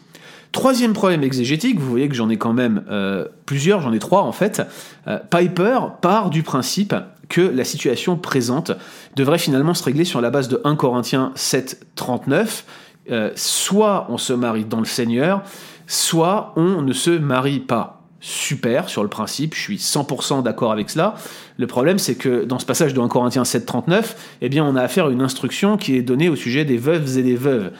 Troisième 0.52 0.92
problème 0.92 1.23
exégétique, 1.23 1.80
vous 1.80 1.88
voyez 1.88 2.09
que 2.09 2.14
j'en 2.14 2.28
ai 2.28 2.37
quand 2.37 2.52
même 2.52 2.85
euh, 2.90 3.26
plusieurs, 3.47 3.80
j'en 3.80 3.92
ai 3.92 3.99
trois 3.99 4.23
en 4.23 4.32
fait. 4.32 4.62
Euh, 5.09 5.18
Piper 5.30 5.78
part 6.02 6.28
du 6.28 6.42
principe 6.42 6.94
que 7.30 7.40
la 7.40 7.64
situation 7.64 8.16
présente 8.16 8.71
devrait 9.16 9.38
finalement 9.38 9.73
se 9.73 9.82
régler 9.82 10.04
sur 10.04 10.21
la 10.21 10.28
base 10.28 10.49
de 10.49 10.61
1 10.64 10.76
Corinthiens 10.76 11.32
7, 11.37 11.87
39. 11.94 12.66
Euh, 13.11 13.30
soit 13.35 14.06
on 14.11 14.18
se 14.18 14.35
marie 14.35 14.66
dans 14.66 14.78
le 14.78 14.85
Seigneur, 14.85 15.42
soit 15.87 16.52
on 16.56 16.82
ne 16.82 16.92
se 16.92 17.11
marie 17.11 17.61
pas 17.61 18.02
super 18.21 18.88
sur 18.88 19.02
le 19.02 19.09
principe, 19.09 19.54
je 19.54 19.61
suis 19.61 19.76
100% 19.76 20.42
d'accord 20.42 20.71
avec 20.71 20.90
cela. 20.90 21.14
Le 21.56 21.66
problème, 21.66 21.99
c'est 21.99 22.14
que 22.14 22.44
dans 22.44 22.59
ce 22.59 22.66
passage 22.66 22.94
de 22.94 23.00
1 23.00 23.09
Corinthiens 23.09 23.44
7, 23.44 23.66
39, 23.66 24.37
eh 24.42 24.49
bien, 24.49 24.64
on 24.64 24.76
a 24.76 24.82
affaire 24.82 25.06
à 25.06 25.11
une 25.11 25.23
instruction 25.23 25.76
qui 25.76 25.97
est 25.97 26.02
donnée 26.02 26.28
au 26.28 26.37
sujet 26.37 26.64
des 26.64 26.76
veuves 26.76 27.18
et 27.18 27.23
des 27.23 27.35
veuves. 27.37 27.73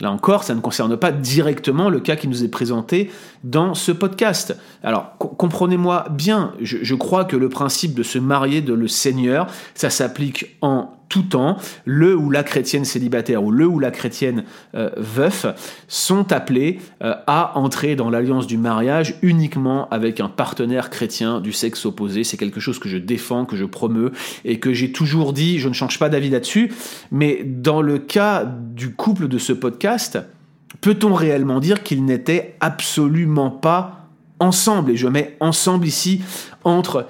Là 0.00 0.10
encore, 0.10 0.44
ça 0.44 0.54
ne 0.54 0.60
concerne 0.60 0.96
pas 0.96 1.12
directement 1.12 1.88
le 1.88 2.00
cas 2.00 2.16
qui 2.16 2.28
nous 2.28 2.44
est 2.44 2.48
présenté 2.48 3.10
dans 3.44 3.74
ce 3.74 3.92
podcast. 3.92 4.56
Alors, 4.82 5.16
comprenez-moi 5.18 6.06
bien, 6.10 6.52
je, 6.60 6.94
crois 6.94 7.24
que 7.24 7.36
le 7.36 7.48
principe 7.48 7.94
de 7.94 8.02
se 8.02 8.18
marier 8.18 8.60
de 8.60 8.74
le 8.74 8.88
Seigneur, 8.88 9.46
ça 9.74 9.90
s'applique 9.90 10.56
en 10.60 10.90
tout 11.08 11.22
temps, 11.22 11.56
le 11.84 12.16
ou 12.16 12.30
la 12.30 12.42
chrétienne 12.42 12.84
célibataire 12.84 13.44
ou 13.44 13.50
le 13.50 13.66
ou 13.66 13.78
la 13.78 13.90
chrétienne 13.90 14.44
euh, 14.74 14.90
veuf 14.96 15.46
sont 15.88 16.32
appelés 16.32 16.80
euh, 17.02 17.14
à 17.26 17.56
entrer 17.58 17.96
dans 17.96 18.10
l'alliance 18.10 18.46
du 18.46 18.58
mariage 18.58 19.14
uniquement 19.22 19.88
avec 19.90 20.20
un 20.20 20.28
partenaire 20.28 20.90
chrétien 20.90 21.40
du 21.40 21.52
sexe 21.52 21.86
opposé. 21.86 22.24
C'est 22.24 22.36
quelque 22.36 22.60
chose 22.60 22.78
que 22.78 22.88
je 22.88 22.98
défends, 22.98 23.44
que 23.44 23.56
je 23.56 23.64
promeux 23.64 24.12
et 24.44 24.58
que 24.58 24.72
j'ai 24.72 24.92
toujours 24.92 25.32
dit, 25.32 25.58
je 25.58 25.68
ne 25.68 25.74
change 25.74 25.98
pas 25.98 26.08
d'avis 26.08 26.30
là-dessus. 26.30 26.72
Mais 27.10 27.42
dans 27.44 27.82
le 27.82 27.98
cas 27.98 28.44
du 28.44 28.92
couple 28.92 29.28
de 29.28 29.38
ce 29.38 29.52
podcast, 29.52 30.18
peut-on 30.80 31.14
réellement 31.14 31.60
dire 31.60 31.82
qu'ils 31.82 32.04
n'étaient 32.04 32.56
absolument 32.60 33.50
pas 33.50 34.08
ensemble? 34.40 34.92
Et 34.92 34.96
je 34.96 35.08
mets 35.08 35.36
ensemble 35.40 35.86
ici 35.86 36.22
entre 36.64 37.06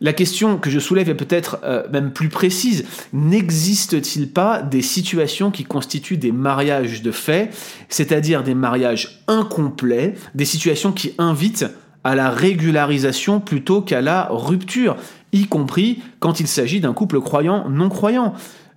La 0.00 0.12
question 0.12 0.58
que 0.58 0.70
je 0.70 0.78
soulève 0.78 1.08
est 1.08 1.14
peut-être 1.14 1.60
euh, 1.64 1.84
même 1.92 2.12
plus 2.12 2.28
précise. 2.28 2.84
N'existe-t-il 3.12 4.30
pas 4.30 4.62
des 4.62 4.82
situations 4.82 5.50
qui 5.50 5.64
constituent 5.64 6.16
des 6.16 6.32
mariages 6.32 7.02
de 7.02 7.12
fait, 7.12 7.50
c'est-à-dire 7.88 8.42
des 8.42 8.54
mariages 8.54 9.22
incomplets, 9.28 10.14
des 10.34 10.44
situations 10.44 10.92
qui 10.92 11.14
invitent 11.18 11.66
à 12.04 12.14
la 12.14 12.30
régularisation 12.30 13.40
plutôt 13.40 13.80
qu'à 13.80 14.00
la 14.00 14.28
rupture, 14.30 14.96
y 15.32 15.46
compris 15.46 16.02
quand 16.20 16.40
il 16.40 16.46
s'agit 16.46 16.80
d'un 16.80 16.92
couple 16.92 17.20
croyant-non 17.20 17.88
croyant. 17.88 18.34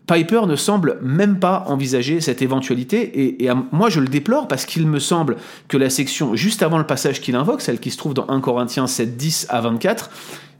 Piper 0.07 0.41
ne 0.47 0.55
semble 0.55 0.99
même 1.01 1.39
pas 1.39 1.63
envisager 1.67 2.21
cette 2.21 2.41
éventualité, 2.41 3.43
et, 3.43 3.49
moi 3.71 3.89
je 3.89 3.99
le 3.99 4.07
déplore 4.07 4.47
parce 4.47 4.65
qu'il 4.65 4.87
me 4.87 4.99
semble 4.99 5.37
que 5.67 5.77
la 5.77 5.89
section 5.89 6.35
juste 6.35 6.61
avant 6.61 6.77
le 6.77 6.85
passage 6.85 7.21
qu'il 7.21 7.35
invoque, 7.35 7.61
celle 7.61 7.79
qui 7.79 7.91
se 7.91 7.97
trouve 7.97 8.13
dans 8.13 8.29
1 8.29 8.39
Corinthiens 8.39 8.87
7, 8.87 9.17
10 9.17 9.47
à 9.49 9.61
24, 9.61 10.09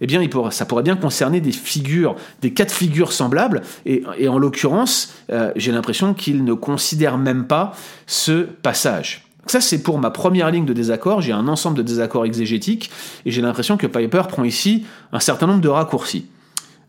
eh 0.02 0.08
bien, 0.08 0.22
ça 0.52 0.66
pourrait 0.66 0.84
bien 0.84 0.96
concerner 0.96 1.42
des 1.42 1.52
figures, 1.52 2.16
des 2.42 2.52
cas 2.52 2.66
figures 2.66 3.14
semblables, 3.14 3.62
et, 3.86 4.04
en 4.28 4.38
l'occurrence, 4.38 5.14
euh, 5.32 5.52
j'ai 5.56 5.72
l'impression 5.72 6.14
qu'il 6.14 6.44
ne 6.44 6.54
considère 6.54 7.18
même 7.18 7.46
pas 7.46 7.74
ce 8.08 8.42
passage. 8.42 9.26
Ça, 9.48 9.62
c'est 9.62 9.84
pour 9.84 10.00
ma 10.00 10.10
première 10.10 10.50
ligne 10.50 10.66
de 10.66 10.74
désaccord. 10.74 11.22
J'ai 11.22 11.32
un 11.32 11.48
ensemble 11.48 11.78
de 11.78 11.84
désaccords 11.84 12.26
exégétiques, 12.26 12.90
et 13.26 13.32
j'ai 13.32 13.42
l'impression 13.42 13.78
que 13.78 13.88
Piper 13.88 14.24
prend 14.28 14.44
ici 14.44 14.86
un 15.14 15.20
certain 15.20 15.48
nombre 15.48 15.62
de 15.62 15.70
raccourcis. 15.70 16.26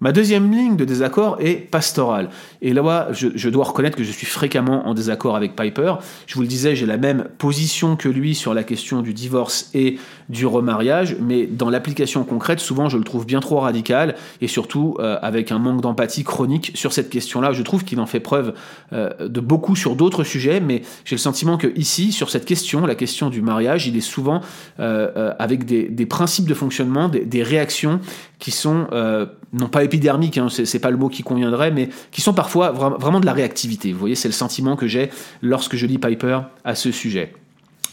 Ma 0.01 0.13
deuxième 0.13 0.53
ligne 0.53 0.77
de 0.77 0.85
désaccord 0.85 1.39
est 1.41 1.55
pastorale. 1.55 2.29
Et 2.61 2.75
là, 2.75 3.09
je, 3.13 3.49
dois 3.49 3.65
reconnaître 3.65 3.97
que 3.97 4.05
je 4.05 4.13
suis 4.13 4.27
fréquemment 4.27 4.87
en 4.87 4.95
désaccord 4.95 5.37
avec 5.37 5.57
Piper. 5.57 5.95
Je 6.27 6.35
vous 6.35 6.43
le 6.43 6.47
disais, 6.47 6.77
j'ai 6.77 6.87
la 6.87 6.99
même 6.99 7.29
position 7.39 7.97
que 7.97 8.09
lui 8.09 8.35
sur 8.35 8.53
la 8.53 8.63
question 8.63 9.01
du 9.01 9.15
divorce 9.15 9.71
et 9.75 9.99
du 10.29 10.45
remariage, 10.45 11.17
mais 11.21 11.47
dans 11.47 11.71
l'application 11.71 12.25
concrète, 12.25 12.61
souvent, 12.61 12.89
je 12.89 12.99
le 12.99 13.05
trouve 13.05 13.25
bien 13.25 13.41
trop 13.41 13.61
radical 13.61 14.17
et 14.41 14.49
surtout 14.49 14.97
euh, 14.99 15.19
avec 15.23 15.51
un 15.51 15.59
manque 15.59 15.81
d'empathie 15.81 16.25
chronique 16.25 16.73
sur 16.75 16.93
cette 16.93 17.09
question-là. 17.09 17.53
Je 17.53 17.63
trouve 17.63 17.85
qu'il 17.85 18.01
en 18.01 18.07
fait 18.07 18.21
preuve 18.21 18.55
euh, 18.93 19.11
de 19.29 19.41
beaucoup 19.41 19.77
sur 19.77 19.97
d'autres 19.97 20.25
sujets, 20.25 20.61
mais 20.61 20.83
j'ai 21.05 21.17
le 21.17 21.21
sentiment 21.21 21.57
que 21.57 21.73
ici, 21.77 22.13
sur 22.13 22.31
cette 22.31 22.45
question, 22.45 22.85
la 22.85 22.95
question 22.95 23.31
du 23.31 23.41
mariage, 23.41 23.87
il 23.87 23.97
est 23.97 24.01
souvent 24.01 24.41
euh, 24.79 25.33
avec 25.39 25.65
des, 25.65 26.07
principes 26.07 26.47
de 26.47 26.55
fonctionnement, 26.55 27.09
des 27.09 27.43
réactions 27.43 28.01
qui 28.39 28.51
sont 28.51 28.87
euh, 28.93 29.27
non 29.53 29.69
pas 29.69 29.85
épidermiques, 29.85 30.39
hein, 30.39 30.49
c'est 30.51 30.79
pas 30.79 30.91
le 30.91 30.97
mot 30.97 31.09
qui 31.09 31.23
conviendrait, 31.23 31.71
mais 31.71 31.89
qui 32.11 32.21
sont 32.21 32.35
parfois 32.35 32.71
vraiment 32.71 33.21
de 33.21 33.27
la 33.27 33.33
réactivité. 33.33 33.93
Vous 33.93 33.99
voyez, 33.99 34.15
c'est 34.15 34.29
le 34.29 34.35
sentiment 34.35 34.77
que 34.77 34.87
j'ai 34.87 35.11
lorsque 35.43 35.77
je 35.77 35.87
lis 35.87 35.99
Piper 35.99 36.41
à 36.65 36.75
ce 36.75 36.91
sujet. 36.91 37.33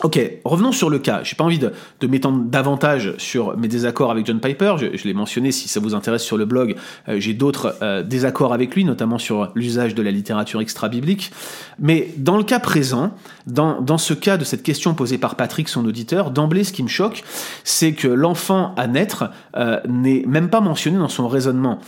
Ok, 0.01 0.19
revenons 0.43 0.71
sur 0.71 0.89
le 0.89 0.99
cas. 0.99 1.21
J'ai 1.23 1.35
pas 1.35 1.43
envie 1.43 1.59
de, 1.59 1.71
m'étendre 2.07 2.43
davantage 2.45 3.13
sur 3.17 3.55
mes 3.57 3.67
désaccords 3.67 4.11
avec 4.11 4.25
John 4.25 4.39
Piper. 4.39 4.75
Je, 4.77 5.03
l'ai 5.03 5.13
mentionné, 5.13 5.51
si 5.51 5.67
ça 5.67 5.79
vous 5.79 5.93
intéresse 5.95 6.23
sur 6.23 6.35
le 6.35 6.45
blog, 6.45 6.75
euh, 7.07 7.19
j'ai 7.19 7.33
d'autres 7.33 7.77
euh, 7.81 8.03
désaccords 8.03 8.53
avec 8.53 8.75
lui, 8.75 8.85
notamment 8.85 9.17
sur 9.17 9.51
l'usage 9.55 9.95
de 9.95 10.01
la 10.01 10.11
littérature 10.11 10.61
extra-biblique. 10.61 11.31
Mais 11.79 12.09
dans 12.17 12.37
le 12.37 12.43
cas 12.43 12.59
présent, 12.59 13.11
dans, 13.47 13.81
dans 13.81 13.97
ce 13.97 14.13
cas 14.13 14.37
de 14.37 14.43
cette 14.43 14.63
question 14.63 14.93
posée 14.93 15.17
par 15.17 15.35
Patrick, 15.35 15.69
son 15.69 15.85
auditeur, 15.85 16.31
d'emblée, 16.31 16.63
ce 16.63 16.73
qui 16.73 16.83
me 16.83 16.89
choque, 16.89 17.23
c'est 17.63 17.93
que 17.93 18.07
l'enfant 18.07 18.73
à 18.75 18.87
naître 18.87 19.29
euh, 19.55 19.79
n'est 19.87 20.23
même 20.27 20.49
pas 20.49 20.59
mentionné 20.59 20.97
dans 20.97 21.09
son 21.09 21.27
raisonnement. 21.27 21.79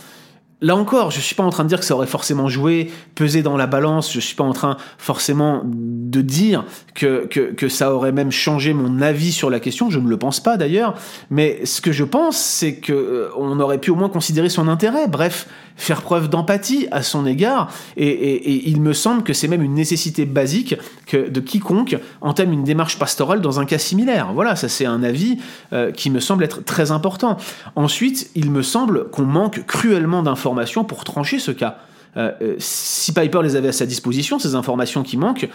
Là 0.66 0.74
encore, 0.74 1.12
je 1.12 1.20
suis 1.20 1.36
pas 1.36 1.44
en 1.44 1.50
train 1.50 1.62
de 1.62 1.68
dire 1.68 1.78
que 1.78 1.84
ça 1.84 1.94
aurait 1.94 2.08
forcément 2.08 2.48
joué, 2.48 2.90
pesé 3.14 3.40
dans 3.40 3.56
la 3.56 3.68
balance, 3.68 4.12
je 4.12 4.18
suis 4.18 4.34
pas 4.34 4.42
en 4.42 4.52
train 4.52 4.76
forcément 4.98 5.62
de 5.64 6.20
dire 6.20 6.64
que, 6.92 7.26
que, 7.26 7.68
ça 7.68 7.94
aurait 7.94 8.10
même 8.10 8.32
changé 8.32 8.74
mon 8.74 9.00
avis 9.00 9.30
sur 9.30 9.48
la 9.48 9.60
question, 9.60 9.90
je 9.90 10.00
ne 10.00 10.08
le 10.08 10.16
pense 10.16 10.40
pas 10.40 10.56
d'ailleurs, 10.56 10.94
mais 11.30 11.64
ce 11.64 11.80
que 11.80 11.92
je 11.92 12.02
pense, 12.02 12.36
c'est 12.36 12.74
que 12.74 12.92
euh, 12.92 13.28
on 13.36 13.60
aurait 13.60 13.78
pu 13.78 13.92
au 13.92 13.94
moins 13.94 14.08
considérer 14.08 14.48
son 14.48 14.66
intérêt, 14.66 15.06
bref, 15.06 15.46
faire 15.76 16.02
preuve 16.02 16.28
d'empathie 16.28 16.88
à 16.90 17.02
son 17.02 17.26
égard, 17.26 17.70
et, 17.96 18.68
il 18.68 18.80
me 18.80 18.92
semble 18.92 19.22
que 19.22 19.34
c'est 19.34 19.46
même 19.46 19.62
une 19.62 19.74
nécessité 19.74 20.24
basique 20.24 20.74
que 21.06 21.28
de 21.28 21.38
quiconque 21.38 21.96
entame 22.22 22.52
une 22.52 22.64
démarche 22.64 22.98
pastorale 22.98 23.40
dans 23.40 23.60
un 23.60 23.66
cas 23.66 23.78
similaire. 23.78 24.32
Voilà, 24.34 24.56
ça 24.56 24.68
c'est 24.68 24.86
un 24.86 25.04
avis 25.04 25.38
euh, 25.72 25.92
qui 25.92 26.10
me 26.10 26.18
semble 26.18 26.42
être 26.42 26.64
très 26.64 26.90
important. 26.90 27.36
Ensuite, 27.76 28.30
il 28.34 28.50
me 28.50 28.62
semble 28.62 29.10
qu'on 29.10 29.26
manque 29.26 29.64
cruellement 29.66 30.22
d'informations 30.22 30.55
pour 30.84 31.04
trancher 31.04 31.38
ce 31.38 31.50
cas. 31.50 31.78
Euh, 32.16 32.32
euh, 32.40 32.54
si 32.58 33.12
Piper 33.12 33.40
les 33.42 33.56
avait 33.56 33.68
à 33.68 33.72
sa 33.72 33.84
disposition, 33.84 34.38
ces 34.38 34.54
informations 34.54 35.02
qui 35.02 35.18
manquent, 35.18 35.48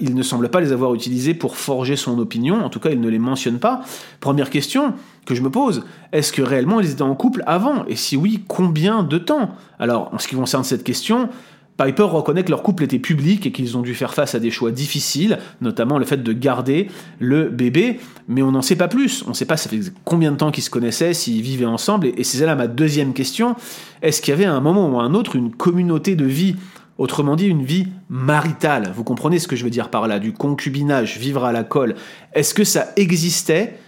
il 0.00 0.14
ne 0.14 0.22
semble 0.22 0.50
pas 0.50 0.60
les 0.60 0.72
avoir 0.72 0.94
utilisées 0.94 1.34
pour 1.34 1.56
forger 1.56 1.96
son 1.96 2.18
opinion, 2.18 2.62
en 2.62 2.68
tout 2.68 2.80
cas 2.80 2.90
il 2.90 3.00
ne 3.00 3.08
les 3.08 3.18
mentionne 3.18 3.58
pas. 3.58 3.82
Première 4.20 4.50
question, 4.50 4.94
que 5.24 5.34
je 5.34 5.42
me 5.42 5.50
pose. 5.50 5.84
Est-ce 6.12 6.32
que 6.32 6.42
réellement 6.42 6.80
ils 6.80 6.90
étaient 6.90 7.02
en 7.02 7.14
couple 7.14 7.42
avant? 7.46 7.84
Et 7.86 7.96
si 7.96 8.16
oui, 8.16 8.44
combien 8.46 9.02
de 9.02 9.18
temps? 9.18 9.50
Alors, 9.78 10.12
en 10.12 10.18
ce 10.18 10.28
qui 10.28 10.36
concerne 10.36 10.64
cette 10.64 10.84
question, 10.84 11.28
Piper 11.76 12.04
reconnaît 12.04 12.44
que 12.44 12.50
leur 12.50 12.62
couple 12.62 12.84
était 12.84 12.98
public 12.98 13.46
et 13.46 13.52
qu'ils 13.52 13.76
ont 13.76 13.82
dû 13.82 13.94
faire 13.94 14.14
face 14.14 14.34
à 14.34 14.38
des 14.38 14.50
choix 14.50 14.70
difficiles, 14.70 15.38
notamment 15.60 15.98
le 15.98 16.04
fait 16.04 16.22
de 16.22 16.32
garder 16.32 16.88
le 17.18 17.48
bébé, 17.48 17.98
mais 18.28 18.42
on 18.42 18.52
n'en 18.52 18.62
sait 18.62 18.76
pas 18.76 18.88
plus. 18.88 19.24
On 19.26 19.30
ne 19.30 19.34
sait 19.34 19.44
pas 19.44 19.56
ça 19.56 19.68
fait 19.68 19.80
combien 20.04 20.30
de 20.30 20.36
temps 20.36 20.52
qu'ils 20.52 20.62
se 20.62 20.70
connaissaient, 20.70 21.14
s'ils 21.14 21.42
vivaient 21.42 21.64
ensemble, 21.64 22.06
et 22.06 22.22
c'est 22.22 22.44
là 22.46 22.54
ma 22.54 22.68
deuxième 22.68 23.12
question. 23.12 23.56
Est-ce 24.02 24.22
qu'il 24.22 24.30
y 24.30 24.34
avait 24.34 24.44
à 24.44 24.54
un 24.54 24.60
moment 24.60 24.88
ou 24.88 25.00
à 25.00 25.02
un 25.02 25.14
autre 25.14 25.36
une 25.36 25.50
communauté 25.50 26.14
de 26.14 26.24
vie 26.24 26.56
Autrement 26.96 27.34
dit, 27.34 27.46
une 27.46 27.64
vie 27.64 27.88
maritale? 28.08 28.92
Vous 28.94 29.02
comprenez 29.02 29.40
ce 29.40 29.48
que 29.48 29.56
je 29.56 29.64
veux 29.64 29.70
dire 29.70 29.90
par 29.90 30.06
là? 30.06 30.20
Du 30.20 30.32
concubinage, 30.32 31.18
vivre 31.18 31.44
à 31.44 31.50
la 31.50 31.64
colle. 31.64 31.96
Est-ce 32.34 32.54
que 32.54 32.62
ça 32.62 32.92
existait 32.94 33.78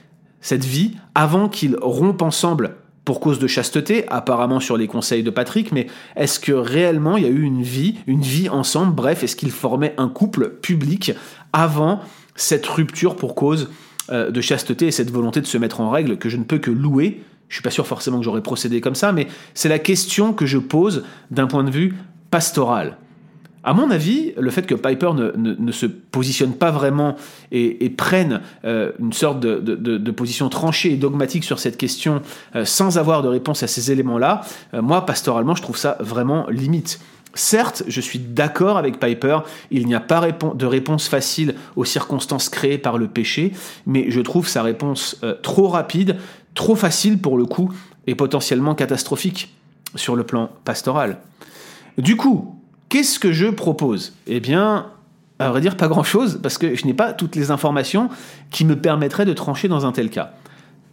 cette 0.41 0.65
vie 0.65 0.97
avant 1.15 1.49
qu'ils 1.49 1.77
rompent 1.81 2.23
ensemble? 2.23 2.75
Pour 3.07 3.21
cause 3.21 3.39
de 3.39 3.47
chasteté, 3.47 4.05
apparemment 4.09 4.59
sur 4.59 4.77
les 4.77 4.89
conseils 4.89 5.23
de 5.23 5.31
Patrick, 5.31 5.71
mais 5.71 5.87
est-ce 6.17 6.41
que 6.41 6.51
réellement 6.51 7.17
il 7.17 7.23
y 7.23 7.27
a 7.27 7.31
eu 7.31 7.43
une 7.43 7.63
vie, 7.63 7.95
une 8.09 8.21
vie 8.21 8.49
ensemble, 8.49 8.93
bref, 8.93 9.23
est-ce 9.23 9.37
qu'ils 9.37 9.53
formaient 9.53 9.95
un 9.97 10.09
couple 10.09 10.51
public 10.61 11.13
avant 11.53 12.01
cette 12.35 12.67
rupture 12.67 13.15
pour 13.15 13.37
cause 13.37 13.71
euh, 14.11 14.33
de 14.33 14.41
chasteté 14.41 14.89
et 14.89 14.91
cette 14.91 15.13
volonté 15.13 15.41
de 15.41 15.47
se 15.47 15.57
mettre 15.57 15.81
en 15.81 15.89
règle 15.89 16.19
que 16.19 16.29
je 16.29 16.37
ne 16.37 16.43
peux 16.43 16.59
que 16.59 16.73
louer? 16.73 17.23
Je 17.49 17.55
suis 17.55 17.63
pas 17.63 17.71
sûr 17.71 17.87
forcément 17.87 18.19
que 18.19 18.25
j'aurais 18.25 18.43
procédé 18.43 18.81
comme 18.81 18.97
ça, 18.97 19.13
mais 19.13 19.29
c'est 19.55 19.69
la 19.69 19.79
question 19.79 20.33
que 20.33 20.45
je 20.45 20.59
pose 20.59 21.05
d'un 21.31 21.47
point 21.47 21.63
de 21.63 21.71
vue 21.71 21.95
pastoral. 22.33 22.99
À 23.67 23.75
mon 23.75 23.91
avis, 23.91 24.33
le 24.39 24.49
fait 24.53 24.63
que 24.63 24.77
Piper 24.77 25.11
ne, 25.13 25.73
se 25.73 25.87
positionne 25.87 26.53
pas 26.53 26.71
vraiment 26.71 27.17
et, 27.51 27.91
prenne 27.91 28.41
euh, 28.65 28.93
une 29.01 29.13
sorte 29.13 29.41
de, 29.41 30.11
position 30.13 30.49
tranchée 30.49 30.93
et 30.93 30.97
dogmatique 30.97 31.43
sur 31.43 31.59
cette 31.59 31.77
question 31.77 32.23
euh, 32.55 32.65
sans 32.65 32.97
avoir 32.97 33.25
de 33.25 33.29
réponse 33.29 33.65
à 33.65 33.67
ces 33.67 33.91
éléments-là, 33.91 34.43
euh, 34.73 34.83
moi, 34.83 35.05
pastoralement, 35.05 35.57
je 35.57 35.63
trouve 35.63 35.77
ça 35.77 35.97
vraiment 35.99 36.47
limite. 36.49 37.01
Certes, 37.35 37.83
je 37.89 38.01
suis 38.01 38.21
d'accord 38.21 38.79
avec 38.79 39.01
Piper, 39.01 39.41
il 39.73 39.87
n'y 39.87 39.97
a 39.97 40.01
pas 40.01 40.29
de 40.31 40.67
réponse 40.67 41.09
facile 41.09 41.57
aux 41.75 41.85
circonstances 41.85 42.49
créées 42.49 42.79
par 42.79 42.99
le 42.99 43.09
péché, 43.09 43.53
mais 43.85 44.13
je 44.13 44.21
trouve 44.21 44.47
sa 44.47 44.63
réponse 44.63 45.21
trop 45.43 45.67
rapide, 45.67 46.19
trop 46.55 46.77
facile 46.77 47.19
pour 47.19 47.37
le 47.37 47.47
coup, 47.47 47.73
et 48.07 48.15
potentiellement 48.15 48.77
catastrophique 48.77 49.53
sur 49.97 50.15
le 50.15 50.23
plan 50.23 50.51
pastoral. 50.65 51.19
Du 51.99 52.17
coup, 52.17 52.56
Qu'est-ce 52.89 53.19
que 53.19 53.33
je 53.33 53.47
propose? 53.47 54.15
Eh 54.27 54.41
bien, 54.41 54.87
à 55.39 55.51
vrai 55.51 55.61
dire, 55.61 55.77
pas 55.77 55.89
grand-chose, 55.89 56.41
parce 56.43 56.59
que 56.59 56.75
je 56.75 56.87
n'ai 56.87 56.95
pas 56.95 57.13
toutes 57.13 57.37
les 57.37 57.51
informations 57.51 58.09
qui 58.51 58.65
me 58.65 58.77
permettraient 58.77 59.27
de 59.27 59.33
trancher 59.33 59.69
dans 59.69 59.87
un 59.87 59.93
tel 59.93 60.11
cas. 60.11 60.33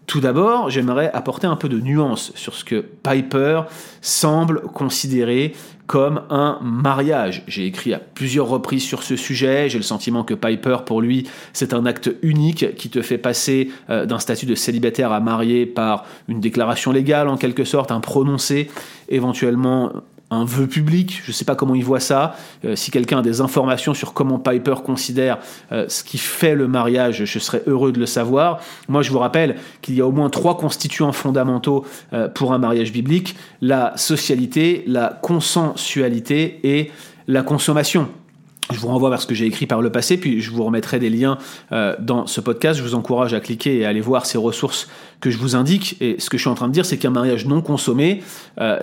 Tout 0.06 0.20
d'abord, 0.20 0.70
j'aimerais 0.70 1.10
apporter 1.14 1.48
un 1.48 1.56
peu 1.56 1.70
de 1.70 1.80
nuance 1.80 2.34
sur 2.36 2.56
ce 2.56 2.66
que 2.66 2.84
Piper 3.04 3.62
semble 4.02 4.62
considérer 4.62 5.56
comme 5.88 6.24
un 6.30 6.60
mariage. 6.62 7.44
J'ai 7.48 7.66
écrit 7.66 7.94
à 7.94 8.00
plusieurs 8.00 8.48
reprises 8.48 8.84
sur 8.84 9.04
ce 9.04 9.16
sujet, 9.16 9.70
j'ai 9.70 9.78
le 9.78 9.84
sentiment 9.84 10.24
que 10.24 10.34
Piper, 10.34 10.78
pour 10.86 11.02
lui, 11.02 11.30
c'est 11.54 11.74
un 11.74 11.86
acte 11.86 12.12
unique 12.22 12.76
qui 12.76 12.90
te 12.90 13.02
fait 13.02 13.18
passer 13.18 13.72
euh, 13.90 14.06
d'un 14.06 14.20
statut 14.20 14.46
de 14.46 14.56
célibataire 14.56 15.12
à 15.12 15.20
marié 15.22 15.66
par 15.66 16.06
une 16.28 16.42
déclaration 16.42 16.92
légale 16.92 17.30
en 17.30 17.38
quelque 17.38 17.64
sorte, 17.64 17.92
un 17.92 18.02
prononcé, 18.02 18.70
éventuellement 19.08 19.92
un 20.34 20.46
vœu 20.46 20.68
public, 20.68 21.22
je 21.24 21.32
ne 21.32 21.34
sais 21.34 21.46
pas 21.46 21.56
comment 21.56 21.76
il 21.76 21.84
voit 21.84 22.00
ça. 22.00 22.36
Euh, 22.66 22.76
si 22.76 22.92
quelqu'un 22.92 23.20
a 23.20 23.22
des 23.22 23.42
informations 23.42 23.94
sur 23.94 24.14
comment 24.14 24.40
Piper 24.40 24.76
considère 24.84 25.38
euh, 25.72 25.86
ce 25.88 26.04
qui 26.04 26.18
fait 26.18 26.56
le 26.56 26.68
mariage, 26.68 27.26
je 27.26 27.40
serais 27.40 27.64
heureux 27.68 27.92
de 27.92 28.00
le 28.00 28.06
savoir. 28.06 28.60
Moi, 28.88 29.02
je 29.02 29.12
vous 29.12 29.20
rappelle 29.20 29.56
qu'il 29.82 29.96
y 29.96 30.02
a 30.02 30.08
au 30.08 30.12
moins 30.12 30.30
trois 30.30 30.58
constituants 30.58 31.12
fondamentaux 31.12 31.86
euh, 32.14 32.28
pour 32.28 32.54
un 32.54 32.58
mariage 32.58 32.92
biblique 32.92 33.36
la 33.62 33.94
socialité, 33.96 34.84
la 34.88 35.20
consensualité 35.22 36.60
et 36.64 36.92
la 37.28 37.44
consommation. 37.44 38.10
Je 38.72 38.80
vous 38.80 38.88
renvoie 38.88 39.10
vers 39.10 39.22
ce 39.22 39.28
que 39.28 39.36
j'ai 39.36 39.46
écrit 39.46 39.68
par 39.68 39.82
le 39.82 39.92
passé, 39.92 40.18
puis 40.18 40.42
je 40.42 40.52
vous 40.52 40.64
remettrai 40.64 40.98
des 40.98 41.10
liens 41.10 41.38
dans 42.00 42.28
ce 42.28 42.40
podcast. 42.40 42.80
Je 42.80 42.84
vous 42.84 42.96
encourage 42.96 43.34
à 43.34 43.42
cliquer 43.42 43.80
et 43.80 43.86
à 43.86 43.90
aller 43.90 44.00
voir 44.00 44.26
ces 44.26 44.38
ressources 44.38 44.88
que 45.20 45.30
je 45.30 45.38
vous 45.38 45.56
indique. 45.58 45.98
Et 46.00 46.16
ce 46.18 46.30
que 46.30 46.38
je 46.38 46.44
suis 46.44 46.50
en 46.50 46.56
train 46.56 46.70
de 46.70 46.74
dire, 46.74 46.86
c'est 46.86 46.98
qu'un 46.98 47.10
mariage 47.10 47.46
non 47.46 47.62
consommé, 47.62 48.24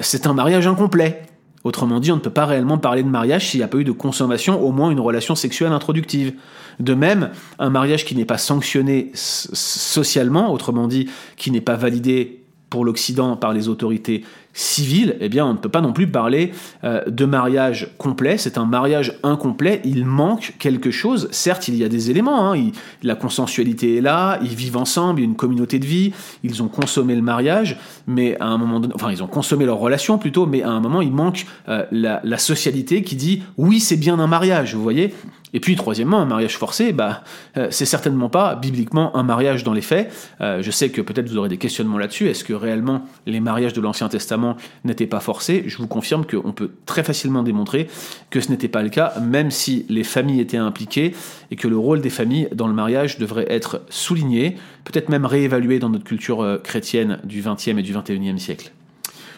c'est 0.01 0.27
un 0.27 0.35
mariage 0.35 0.67
incomplet. 0.67 1.23
Autrement 1.63 2.01
dit, 2.01 2.11
on 2.11 2.17
ne 2.17 2.21
peut 2.21 2.31
pas 2.31 2.47
réellement 2.47 2.79
parler 2.79 3.03
de 3.03 3.09
mariage 3.09 3.51
s'il 3.51 3.61
n'y 3.61 3.65
a 3.65 3.69
pas 3.69 3.79
eu 3.79 3.85
de 3.85 3.93
consommation, 3.93 4.63
au 4.63 4.73
moins 4.73 4.91
une 4.91 5.01
relation 5.01 5.35
sexuelle 5.35 5.73
introductive. 5.73 6.35
De 6.79 6.95
même, 6.95 7.31
un 7.59 7.69
mariage 7.69 8.07
qui 8.07 8.17
n'est 8.17 8.25
pas 8.25 8.39
sanctionné 8.39 9.11
socialement, 9.15 10.53
autrement 10.53 10.89
dit, 10.89 11.11
qui 11.37 11.51
n'est 11.51 11.61
pas 11.61 11.77
validé 11.77 12.45
pour 12.71 12.85
l'Occident 12.85 13.37
par 13.37 13.53
les 13.53 13.69
autorités 13.69 14.25
civil, 14.53 15.17
eh 15.21 15.29
bien, 15.29 15.47
on 15.47 15.53
ne 15.53 15.59
peut 15.59 15.69
pas 15.69 15.81
non 15.81 15.93
plus 15.93 16.09
parler 16.09 16.53
euh, 16.85 17.03
de 17.07 17.25
mariage 17.25 17.91
complet. 17.99 18.37
C'est 18.39 18.59
un 18.59 18.65
mariage 18.65 19.19
incomplet. 19.23 19.81
Il 19.85 20.05
manque 20.05 20.55
quelque 20.59 20.91
chose. 20.91 21.29
Certes, 21.31 21.69
il 21.69 21.77
y 21.77 21.85
a 21.85 21.89
des 21.89 22.11
éléments. 22.11 22.53
Hein. 22.53 22.71
la 23.03 23.15
consensualité 23.15 23.97
est 23.97 24.01
là. 24.01 24.39
Ils 24.43 24.55
vivent 24.55 24.77
ensemble. 24.77 25.21
Il 25.21 25.23
y 25.25 25.27
a 25.27 25.31
une 25.31 25.37
communauté 25.37 25.79
de 25.79 25.87
vie. 25.87 26.13
Ils 26.43 26.63
ont 26.63 26.69
consommé 26.69 27.15
le 27.15 27.23
mariage, 27.23 27.79
mais 28.07 28.37
à 28.41 28.47
un 28.47 28.59
moment 28.59 28.81
donné, 28.81 28.95
enfin, 28.95 29.11
ils 29.11 29.23
ont 29.23 29.29
consommé 29.29 29.65
leur 29.65 29.79
relation 29.79 30.19
plutôt. 30.19 30.47
Mais 30.47 30.63
à 30.63 30.71
un 30.71 30.81
moment, 30.81 31.01
il 31.01 31.13
manque 31.13 31.47
euh, 31.69 31.85
la, 31.93 32.21
la 32.25 32.39
socialité 32.39 33.03
qui 33.03 33.17
dit 33.17 33.43
oui, 33.57 33.81
c'est 33.81 33.97
bien 33.97 34.19
un 34.19 34.27
mariage. 34.27 34.75
Vous 34.75 34.83
voyez 34.83 35.15
et 35.53 35.61
puis, 35.61 35.75
troisièmement, 35.75 36.19
un 36.21 36.27
mariage 36.27 36.57
forcé, 36.57 36.93
bah, 36.93 37.25
euh, 37.57 37.69
c'est 37.71 37.85
certainement 37.85 38.29
pas 38.29 38.55
bibliquement 38.55 39.17
un 39.17 39.23
mariage 39.23 39.65
dans 39.65 39.73
les 39.73 39.81
faits. 39.81 40.13
Euh, 40.41 40.63
je 40.63 40.71
sais 40.71 40.91
que 40.91 41.01
peut-être 41.01 41.29
vous 41.29 41.37
aurez 41.37 41.49
des 41.49 41.59
questionnements 41.59 41.99
là-dessus. 41.99 42.29
Est-ce 42.29 42.45
que 42.45 42.53
réellement 42.53 43.05
les 43.27 43.41
mariages 43.41 43.73
de 43.73 43.81
l'Ancien 43.81 44.09
Testament 44.09 44.57
n'étaient 44.85 45.07
pas 45.07 45.21
forcés? 45.21 45.65
Je 45.67 45.77
vous 45.79 45.89
confirme 45.89 46.25
qu'on 46.25 46.53
peut 46.53 46.71
très 46.87 47.03
facilement 47.03 47.43
démontrer 47.43 47.89
que 48.31 48.41
ce 48.41 48.51
n'était 48.51 48.69
pas 48.69 48.83
le 48.83 48.91
cas, 48.91 49.15
même 49.21 49.51
si 49.51 49.87
les 49.89 50.05
familles 50.05 50.41
étaient 50.41 50.57
impliquées 50.57 51.15
et 51.51 51.57
que 51.57 51.69
le 51.69 51.77
rôle 51.77 52.01
des 52.01 52.11
familles 52.11 52.49
dans 52.55 52.69
le 52.69 52.75
mariage 52.75 53.19
devrait 53.19 53.47
être 53.49 53.83
souligné, 53.89 54.57
peut-être 54.85 55.09
même 55.09 55.27
réévalué 55.27 55.79
dans 55.79 55.89
notre 55.89 56.05
culture 56.05 56.43
euh, 56.43 56.59
chrétienne 56.59 57.19
du 57.25 57.43
XXe 57.43 57.69
et 57.69 57.83
du 57.83 57.93
XXIe 57.93 58.39
siècle. 58.39 58.73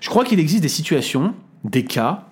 Je 0.01 0.09
crois 0.09 0.25
qu'il 0.25 0.41
existe 0.41 0.63
des 0.63 0.69
situations, 0.69 1.35
des 1.65 1.85
cas, 1.85 2.27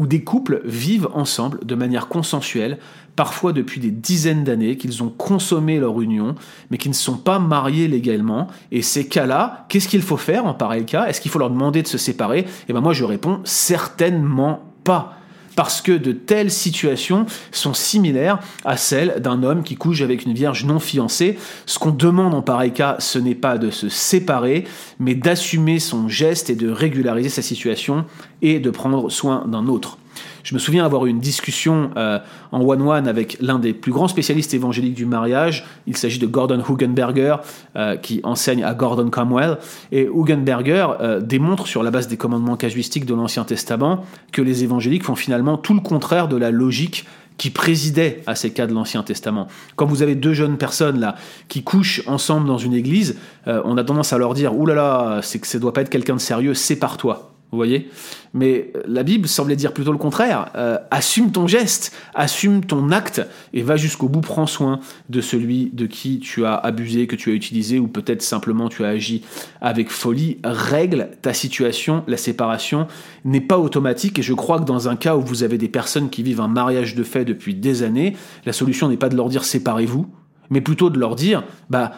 où 0.00 0.06
des 0.06 0.24
couples 0.24 0.62
vivent 0.64 1.10
ensemble 1.12 1.60
de 1.62 1.74
manière 1.74 2.08
consensuelle, 2.08 2.78
parfois 3.16 3.52
depuis 3.52 3.80
des 3.80 3.90
dizaines 3.90 4.44
d'années, 4.44 4.78
qu'ils 4.78 5.02
ont 5.02 5.10
consommé 5.10 5.78
leur 5.78 6.00
union, 6.00 6.36
mais 6.70 6.78
qui 6.78 6.88
ne 6.88 6.94
sont 6.94 7.18
pas 7.18 7.38
mariés 7.38 7.86
légalement. 7.86 8.46
Et 8.72 8.80
ces 8.80 9.06
cas-là, 9.06 9.66
qu'est-ce 9.68 9.88
qu'il 9.88 10.00
faut 10.00 10.16
faire 10.16 10.46
en 10.46 10.54
pareil 10.54 10.86
cas? 10.86 11.04
Est-ce 11.06 11.20
qu'il 11.20 11.30
faut 11.30 11.38
leur 11.38 11.50
demander 11.50 11.82
de 11.82 11.86
se 11.86 11.98
séparer? 11.98 12.40
Et 12.40 12.46
eh 12.70 12.72
ben 12.72 12.80
moi 12.80 12.94
je 12.94 13.04
réponds 13.04 13.40
certainement 13.44 14.62
pas 14.84 15.19
parce 15.56 15.80
que 15.80 15.92
de 15.92 16.12
telles 16.12 16.50
situations 16.50 17.26
sont 17.52 17.74
similaires 17.74 18.40
à 18.64 18.76
celles 18.76 19.20
d'un 19.20 19.42
homme 19.42 19.62
qui 19.62 19.76
couche 19.76 20.02
avec 20.02 20.24
une 20.24 20.34
vierge 20.34 20.64
non 20.64 20.80
fiancée. 20.80 21.38
Ce 21.66 21.78
qu'on 21.78 21.90
demande 21.90 22.34
en 22.34 22.42
pareil 22.42 22.72
cas, 22.72 22.96
ce 22.98 23.18
n'est 23.18 23.34
pas 23.34 23.58
de 23.58 23.70
se 23.70 23.88
séparer, 23.88 24.64
mais 24.98 25.14
d'assumer 25.14 25.78
son 25.78 26.08
geste 26.08 26.50
et 26.50 26.56
de 26.56 26.70
régulariser 26.70 27.28
sa 27.28 27.42
situation 27.42 28.04
et 28.42 28.58
de 28.58 28.70
prendre 28.70 29.10
soin 29.10 29.46
d'un 29.46 29.66
autre. 29.66 29.99
Je 30.42 30.54
me 30.54 30.58
souviens 30.58 30.84
avoir 30.84 31.06
eu 31.06 31.10
une 31.10 31.20
discussion 31.20 31.90
euh, 31.96 32.18
en 32.52 32.60
one-one 32.60 33.06
avec 33.08 33.36
l'un 33.40 33.58
des 33.58 33.72
plus 33.72 33.92
grands 33.92 34.08
spécialistes 34.08 34.54
évangéliques 34.54 34.94
du 34.94 35.06
mariage. 35.06 35.64
Il 35.86 35.96
s'agit 35.96 36.18
de 36.18 36.26
Gordon 36.26 36.62
Hugenberger, 36.68 37.36
euh, 37.76 37.96
qui 37.96 38.20
enseigne 38.24 38.64
à 38.64 38.74
Gordon 38.74 39.10
Cromwell. 39.10 39.58
Et 39.92 40.08
Hugenberger 40.12 40.86
euh, 41.00 41.20
démontre, 41.20 41.66
sur 41.66 41.82
la 41.82 41.90
base 41.90 42.08
des 42.08 42.16
commandements 42.16 42.56
casuistiques 42.56 43.06
de 43.06 43.14
l'Ancien 43.14 43.44
Testament, 43.44 44.04
que 44.32 44.42
les 44.42 44.64
évangéliques 44.64 45.04
font 45.04 45.14
finalement 45.14 45.56
tout 45.56 45.74
le 45.74 45.80
contraire 45.80 46.28
de 46.28 46.36
la 46.36 46.50
logique 46.50 47.06
qui 47.36 47.50
présidait 47.50 48.22
à 48.26 48.34
ces 48.34 48.50
cas 48.50 48.66
de 48.66 48.74
l'Ancien 48.74 49.02
Testament. 49.02 49.46
Quand 49.76 49.86
vous 49.86 50.02
avez 50.02 50.14
deux 50.14 50.34
jeunes 50.34 50.58
personnes 50.58 51.00
là 51.00 51.14
qui 51.48 51.62
couchent 51.62 52.02
ensemble 52.06 52.46
dans 52.46 52.58
une 52.58 52.74
église, 52.74 53.16
on 53.46 53.78
a 53.78 53.84
tendance 53.84 54.12
à 54.12 54.18
leur 54.18 54.34
dire 54.34 54.54
Ouh 54.54 54.66
là 54.66 54.74
là, 54.74 55.20
c'est 55.22 55.38
que 55.38 55.46
ça 55.46 55.58
doit 55.58 55.72
pas 55.72 55.80
être 55.80 55.88
quelqu'un 55.88 56.16
de 56.16 56.20
sérieux, 56.20 56.52
sépare-toi. 56.52 57.30
Vous 57.52 57.58
voyez 57.58 57.90
Mais 58.32 58.72
la 58.86 59.02
Bible 59.02 59.26
semblait 59.26 59.56
dire 59.56 59.72
plutôt 59.72 59.90
le 59.90 59.98
contraire. 59.98 60.50
Euh, 60.54 60.78
assume 60.92 61.32
ton 61.32 61.48
geste, 61.48 61.92
assume 62.14 62.64
ton 62.64 62.92
acte 62.92 63.22
et 63.52 63.62
va 63.62 63.76
jusqu'au 63.76 64.08
bout, 64.08 64.20
prends 64.20 64.46
soin 64.46 64.78
de 65.08 65.20
celui 65.20 65.70
de 65.72 65.86
qui 65.86 66.20
tu 66.20 66.44
as 66.44 66.54
abusé, 66.54 67.08
que 67.08 67.16
tu 67.16 67.30
as 67.30 67.34
utilisé 67.34 67.80
ou 67.80 67.88
peut-être 67.88 68.22
simplement 68.22 68.68
tu 68.68 68.84
as 68.84 68.88
agi 68.88 69.22
avec 69.60 69.90
folie. 69.90 70.38
Règle 70.44 71.10
ta 71.22 71.34
situation, 71.34 72.04
la 72.06 72.16
séparation 72.16 72.86
n'est 73.24 73.40
pas 73.40 73.58
automatique 73.58 74.20
et 74.20 74.22
je 74.22 74.34
crois 74.34 74.60
que 74.60 74.64
dans 74.64 74.88
un 74.88 74.94
cas 74.94 75.16
où 75.16 75.20
vous 75.20 75.42
avez 75.42 75.58
des 75.58 75.68
personnes 75.68 76.08
qui 76.08 76.22
vivent 76.22 76.40
un 76.40 76.48
mariage 76.48 76.94
de 76.94 77.02
fait 77.02 77.24
depuis 77.24 77.54
des 77.56 77.82
années, 77.82 78.16
la 78.46 78.52
solution 78.52 78.88
n'est 78.88 78.96
pas 78.96 79.08
de 79.08 79.16
leur 79.16 79.28
dire 79.28 79.42
séparez-vous, 79.42 80.06
mais 80.50 80.60
plutôt 80.60 80.88
de 80.88 81.00
leur 81.00 81.16
dire 81.16 81.42
bah 81.68 81.92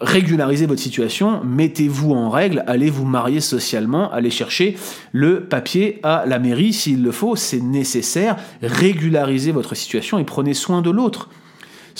régularisez 0.00 0.66
votre 0.66 0.80
situation, 0.80 1.42
mettez-vous 1.44 2.12
en 2.12 2.30
règle, 2.30 2.64
allez 2.66 2.90
vous 2.90 3.04
marier 3.04 3.40
socialement, 3.40 4.10
allez 4.12 4.30
chercher 4.30 4.76
le 5.12 5.44
papier 5.44 6.00
à 6.02 6.24
la 6.26 6.38
mairie 6.38 6.72
s'il 6.72 7.02
le 7.02 7.12
faut, 7.12 7.36
c'est 7.36 7.60
nécessaire, 7.60 8.36
régularisez 8.62 9.52
votre 9.52 9.74
situation 9.74 10.18
et 10.18 10.24
prenez 10.24 10.54
soin 10.54 10.82
de 10.82 10.90
l'autre. 10.90 11.28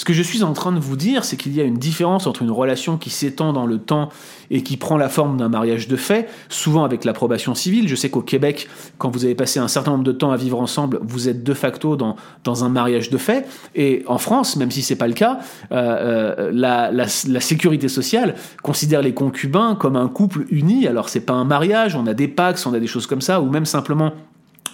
Ce 0.01 0.07
que 0.07 0.15
je 0.15 0.23
suis 0.23 0.43
en 0.43 0.55
train 0.55 0.73
de 0.73 0.81
vous 0.81 0.97
dire, 0.97 1.25
c'est 1.25 1.37
qu'il 1.37 1.55
y 1.55 1.61
a 1.61 1.65
une 1.65 1.77
différence 1.77 2.27
entre 2.27 2.41
une 2.41 2.51
relation 2.51 2.97
qui 2.97 3.11
s'étend 3.11 3.53
dans 3.53 3.67
le 3.67 3.77
temps 3.77 4.09
et 4.51 4.63
qui 4.63 4.79
prend 4.79 4.97
la 4.97 5.11
forme 5.11 5.37
d'un 5.37 5.51
mariage 5.51 5.89
de 5.89 5.97
fait, 5.97 6.27
souvent 6.49 6.85
avec 6.85 7.05
l'approbation 7.05 7.55
civile. 7.55 7.87
Je 7.87 7.95
sais 7.95 8.09
qu'au 8.09 8.23
Québec, 8.23 8.67
quand 8.97 9.11
vous 9.11 9.27
avez 9.27 9.35
passé 9.35 9.61
un 9.61 9.69
certain 9.69 9.91
nombre 9.91 10.05
de 10.05 10.13
temps 10.13 10.31
à 10.31 10.39
vivre 10.39 10.59
ensemble, 10.59 11.01
vous 11.03 11.29
êtes 11.29 11.45
de 11.45 11.53
facto 11.53 11.97
dans, 11.97 12.17
un 12.65 12.69
mariage 12.71 13.11
de 13.11 13.19
fait. 13.19 13.47
Et 13.75 14.03
en 14.07 14.17
France, 14.17 14.57
même 14.57 14.71
si 14.71 14.81
c'est 14.81 14.97
pas 14.97 15.07
le 15.07 15.13
cas, 15.13 15.41
euh, 15.71 16.49
euh, 16.49 16.87
la, 16.89 17.07
sécurité 17.07 17.89
sociale 17.89 18.37
considère 18.63 19.03
les 19.03 19.13
concubins 19.13 19.75
comme 19.75 19.97
un 19.97 20.09
couple 20.09 20.47
uni. 20.51 20.87
Alors 20.87 21.11
c'est 21.11 21.21
pas 21.21 21.35
un 21.35 21.45
mariage, 21.45 21.95
on 21.95 22.07
a 22.07 22.15
des 22.15 22.27
pax, 22.27 22.65
on 22.65 22.73
a 22.73 22.81
des 22.81 22.87
choses 22.87 23.07
comme 23.07 23.21
ça, 23.21 23.43
ou 23.43 23.51
même 23.51 23.67
simplement 23.67 24.15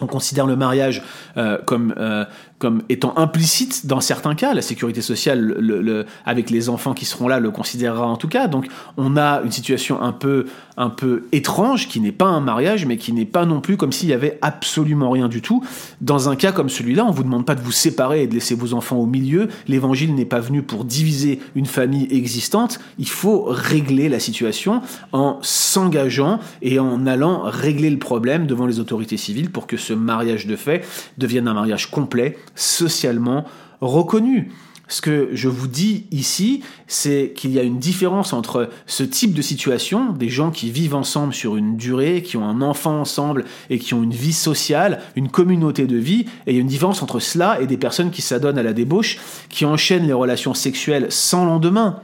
on 0.01 0.07
considère 0.07 0.47
le 0.47 0.57
mariage 0.57 1.03
euh, 1.37 1.59
comme, 1.65 1.95
euh, 1.97 2.25
comme 2.59 2.83
étant 2.89 3.17
implicite 3.17 3.87
dans 3.87 4.01
certains 4.01 4.35
cas. 4.35 4.55
La 4.55 4.63
sécurité 4.63 5.03
sociale, 5.03 5.41
le, 5.41 6.07
avec 6.25 6.51
les 6.51 6.69
enfants 6.69 6.95
qui 6.95 7.05
seront 7.05 7.29
là, 7.29 7.41
le 7.41 7.51
considérera 7.51 8.07
en 8.07 8.17
tout 8.17 8.29
cas. 8.29 8.49
Donc 8.49 8.67
on 8.97 9.17
a 9.17 9.43
une 9.43 9.53
situation 9.53 10.01
un 10.03 10.13
peu, 10.13 10.47
un 10.77 10.91
peu 10.91 11.25
étrange 11.33 11.89
qui 11.89 12.01
n'est 12.01 12.12
pas 12.12 12.27
un 12.27 12.41
mariage, 12.41 12.87
mais 12.87 12.97
qui 12.97 13.12
n'est 13.12 13.25
pas 13.25 13.47
non 13.47 13.61
plus 13.61 13.77
comme 13.77 13.93
s'il 13.93 14.09
y 14.09 14.12
avait 14.12 14.39
absolument 14.43 15.11
rien 15.11 15.29
du 15.29 15.41
tout. 15.41 15.65
Dans 16.01 16.29
un 16.29 16.37
cas 16.37 16.53
comme 16.53 16.69
celui-là, 16.69 17.05
on 17.05 17.11
vous 17.11 17.23
demande 17.23 17.47
pas 17.47 17.55
de 17.55 17.62
vous 17.62 17.73
séparer 17.73 18.23
et 18.23 18.27
de 18.27 18.35
laisser 18.35 18.55
vos 18.55 18.75
enfants 18.75 18.97
au 18.97 19.07
milieu. 19.07 19.49
L'évangile 19.69 20.15
n'est 20.15 20.25
pas 20.25 20.41
venu 20.41 20.62
pour 20.62 20.85
diviser 20.85 21.41
une 21.55 21.67
famille 21.67 22.09
existante. 22.11 22.79
Il 22.99 23.09
faut 23.09 23.45
régler 23.45 24.09
la 24.09 24.21
situation 24.21 24.83
en 25.12 25.39
s'engageant 25.43 26.41
et 26.62 26.79
en 26.79 27.07
allant 27.07 27.43
régler 27.43 27.91
le 27.91 27.99
problème 27.99 28.47
devant 28.47 28.67
les 28.67 28.81
autorités 28.81 29.17
civiles 29.17 29.51
pour 29.51 29.67
que 29.67 29.77
ce 29.77 29.93
mariage 29.93 30.47
de 30.47 30.57
fait 30.57 30.85
devienne 31.19 31.49
un 31.49 31.55
mariage 31.55 31.91
complet, 31.91 32.37
socialement 32.55 33.45
reconnu. 33.81 34.51
Ce 34.88 35.01
que 35.01 35.31
je 35.33 35.49
vous 35.49 35.66
dis 35.66 36.07
ici, 36.12 36.62
c'est 36.87 37.33
qu'il 37.35 37.51
y 37.51 37.59
a 37.59 37.64
une 37.64 37.81
différence 37.81 38.33
entre 38.33 38.70
ce 38.87 39.03
type 39.03 39.35
de 39.35 39.42
situation, 39.42 40.12
des 40.12 40.29
gens 40.29 40.53
qui 40.53 40.70
vivent 40.70 40.94
ensemble 40.94 41.35
sur 41.35 41.57
une 41.57 41.77
durée, 41.77 42.22
qui 42.22 42.37
ont 42.37 42.44
un 42.44 42.62
enfant 42.62 43.01
ensemble 43.01 43.44
et 43.68 43.81
qui 43.81 43.94
ont 43.94 44.03
une 44.05 44.12
vie 44.12 44.33
sociale, 44.33 45.01
une 45.16 45.29
communauté 45.29 45.87
de 45.87 45.96
vie, 45.96 46.27
et 46.46 46.53
il 46.53 46.55
y 46.55 46.59
a 46.59 46.61
une 46.61 46.68
différence 46.68 47.03
entre 47.03 47.18
cela 47.18 47.61
et 47.61 47.66
des 47.66 47.77
personnes 47.77 48.12
qui 48.12 48.22
s'adonnent 48.22 48.59
à 48.59 48.62
la 48.62 48.72
débauche, 48.72 49.18
qui 49.49 49.64
enchaînent 49.64 50.07
les 50.07 50.12
relations 50.12 50.55
sexuelles 50.55 51.07
sans 51.11 51.44
lendemain. 51.44 52.01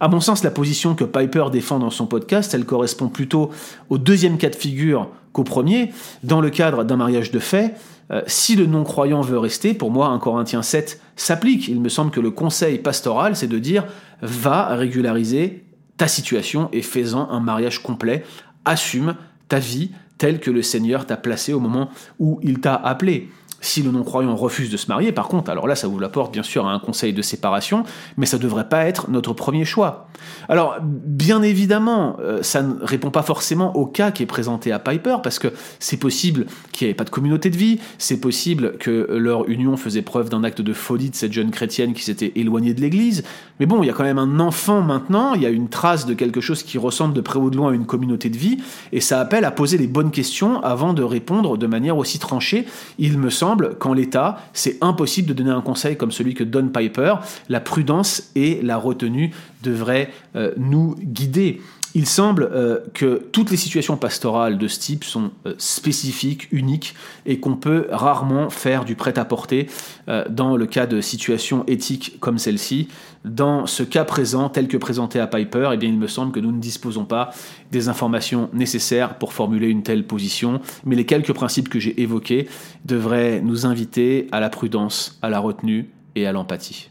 À 0.00 0.08
mon 0.08 0.20
sens, 0.20 0.42
la 0.42 0.50
position 0.50 0.96
que 0.96 1.04
Piper 1.04 1.46
défend 1.52 1.78
dans 1.78 1.90
son 1.90 2.06
podcast, 2.06 2.52
elle 2.52 2.64
correspond 2.64 3.08
plutôt 3.08 3.50
au 3.90 3.98
deuxième 3.98 4.38
cas 4.38 4.50
de 4.50 4.56
figure 4.56 5.08
qu'au 5.32 5.44
premier. 5.44 5.92
Dans 6.24 6.40
le 6.40 6.50
cadre 6.50 6.82
d'un 6.82 6.96
mariage 6.96 7.30
de 7.30 7.38
fait, 7.38 7.74
euh, 8.10 8.22
si 8.26 8.56
le 8.56 8.66
non-croyant 8.66 9.20
veut 9.20 9.38
rester, 9.38 9.74
pour 9.74 9.90
moi, 9.90 10.08
un 10.08 10.18
Corinthien 10.18 10.62
7 10.62 11.00
s'applique. 11.16 11.68
Il 11.68 11.80
me 11.80 11.88
semble 11.88 12.10
que 12.10 12.20
le 12.20 12.30
conseil 12.30 12.78
pastoral, 12.78 13.36
c'est 13.36 13.46
de 13.46 13.58
dire 13.58 13.86
va 14.20 14.74
régulariser 14.74 15.64
ta 15.96 16.08
situation 16.08 16.68
et 16.72 16.82
fais-en 16.82 17.30
un 17.30 17.40
mariage 17.40 17.82
complet. 17.82 18.24
Assume 18.64 19.16
ta 19.48 19.58
vie 19.58 19.90
telle 20.18 20.40
que 20.40 20.50
le 20.50 20.62
Seigneur 20.62 21.06
t'a 21.06 21.16
placée 21.16 21.52
au 21.52 21.60
moment 21.60 21.90
où 22.18 22.38
il 22.42 22.60
t'a 22.60 22.74
appelé. 22.74 23.28
Si 23.64 23.82
le 23.82 23.90
non-croyant 23.90 24.36
refuse 24.36 24.68
de 24.68 24.76
se 24.76 24.88
marier, 24.88 25.10
par 25.10 25.26
contre, 25.26 25.50
alors 25.50 25.66
là, 25.66 25.74
ça 25.74 25.88
vous 25.88 25.98
l'apporte 25.98 26.30
bien 26.30 26.42
sûr 26.42 26.66
à 26.66 26.72
un 26.72 26.78
conseil 26.78 27.14
de 27.14 27.22
séparation, 27.22 27.84
mais 28.18 28.26
ça 28.26 28.36
ne 28.36 28.42
devrait 28.42 28.68
pas 28.68 28.84
être 28.84 29.08
notre 29.08 29.32
premier 29.32 29.64
choix. 29.64 30.08
Alors, 30.50 30.76
bien 30.82 31.42
évidemment, 31.42 32.18
euh, 32.20 32.42
ça 32.42 32.62
ne 32.62 32.74
répond 32.84 33.10
pas 33.10 33.22
forcément 33.22 33.74
au 33.74 33.86
cas 33.86 34.10
qui 34.10 34.22
est 34.22 34.26
présenté 34.26 34.70
à 34.70 34.78
Piper, 34.78 35.16
parce 35.22 35.38
que 35.38 35.48
c'est 35.78 35.96
possible 35.96 36.44
qu'il 36.72 36.86
n'y 36.86 36.90
avait 36.90 36.96
pas 36.96 37.04
de 37.04 37.10
communauté 37.10 37.48
de 37.48 37.56
vie, 37.56 37.78
c'est 37.96 38.20
possible 38.20 38.76
que 38.76 39.08
leur 39.12 39.48
union 39.48 39.78
faisait 39.78 40.02
preuve 40.02 40.28
d'un 40.28 40.44
acte 40.44 40.60
de 40.60 40.72
folie 40.74 41.08
de 41.08 41.14
cette 41.14 41.32
jeune 41.32 41.50
chrétienne 41.50 41.94
qui 41.94 42.02
s'était 42.02 42.32
éloignée 42.36 42.74
de 42.74 42.82
l'Église, 42.82 43.24
mais 43.60 43.64
bon, 43.64 43.82
il 43.82 43.86
y 43.86 43.90
a 43.90 43.94
quand 43.94 44.04
même 44.04 44.18
un 44.18 44.40
enfant 44.40 44.82
maintenant, 44.82 45.32
il 45.32 45.40
y 45.40 45.46
a 45.46 45.50
une 45.50 45.70
trace 45.70 46.04
de 46.04 46.12
quelque 46.12 46.42
chose 46.42 46.62
qui 46.62 46.76
ressemble 46.76 47.14
de 47.14 47.22
près 47.22 47.38
ou 47.38 47.48
de 47.48 47.56
loin 47.56 47.72
à 47.72 47.74
une 47.74 47.86
communauté 47.86 48.28
de 48.28 48.36
vie, 48.36 48.58
et 48.92 49.00
ça 49.00 49.20
appelle 49.20 49.46
à 49.46 49.50
poser 49.50 49.78
les 49.78 49.86
bonnes 49.86 50.10
questions 50.10 50.62
avant 50.62 50.92
de 50.92 51.02
répondre 51.02 51.56
de 51.56 51.66
manière 51.66 51.96
aussi 51.96 52.18
tranchée, 52.18 52.66
il 52.98 53.16
me 53.16 53.30
qu'en 53.78 53.94
l'état, 53.94 54.38
c'est 54.52 54.78
impossible 54.80 55.28
de 55.28 55.34
donner 55.34 55.50
un 55.50 55.60
conseil 55.60 55.96
comme 55.96 56.12
celui 56.12 56.34
que 56.34 56.44
donne 56.44 56.72
Piper. 56.72 57.16
La 57.48 57.60
prudence 57.60 58.30
et 58.34 58.60
la 58.62 58.76
retenue 58.76 59.32
devraient 59.62 60.10
euh, 60.36 60.52
nous 60.56 60.96
guider. 61.00 61.60
Il 61.96 62.06
semble 62.06 62.50
euh, 62.52 62.80
que 62.92 63.22
toutes 63.30 63.52
les 63.52 63.56
situations 63.56 63.96
pastorales 63.96 64.58
de 64.58 64.66
ce 64.66 64.80
type 64.80 65.04
sont 65.04 65.30
euh, 65.46 65.54
spécifiques, 65.58 66.48
uniques, 66.50 66.96
et 67.24 67.38
qu'on 67.38 67.54
peut 67.54 67.86
rarement 67.88 68.50
faire 68.50 68.84
du 68.84 68.96
prêt-à-porter 68.96 69.68
euh, 70.08 70.24
dans 70.28 70.56
le 70.56 70.66
cas 70.66 70.86
de 70.86 71.00
situations 71.00 71.64
éthiques 71.68 72.18
comme 72.18 72.38
celle-ci. 72.38 72.88
Dans 73.24 73.66
ce 73.66 73.84
cas 73.84 74.04
présent, 74.04 74.48
tel 74.48 74.66
que 74.66 74.76
présenté 74.76 75.20
à 75.20 75.28
Piper, 75.28 75.70
eh 75.72 75.76
bien, 75.76 75.88
il 75.88 75.96
me 75.96 76.08
semble 76.08 76.32
que 76.32 76.40
nous 76.40 76.50
ne 76.50 76.60
disposons 76.60 77.04
pas 77.04 77.30
des 77.70 77.88
informations 77.88 78.50
nécessaires 78.52 79.16
pour 79.16 79.32
formuler 79.32 79.68
une 79.68 79.84
telle 79.84 80.04
position, 80.04 80.60
mais 80.84 80.96
les 80.96 81.06
quelques 81.06 81.32
principes 81.32 81.68
que 81.68 81.78
j'ai 81.78 82.02
évoqués 82.02 82.48
devraient 82.84 83.40
nous 83.40 83.66
inviter 83.66 84.26
à 84.32 84.40
la 84.40 84.50
prudence, 84.50 85.16
à 85.22 85.30
la 85.30 85.38
retenue 85.38 85.88
et 86.16 86.26
à 86.26 86.32
l'empathie. 86.32 86.90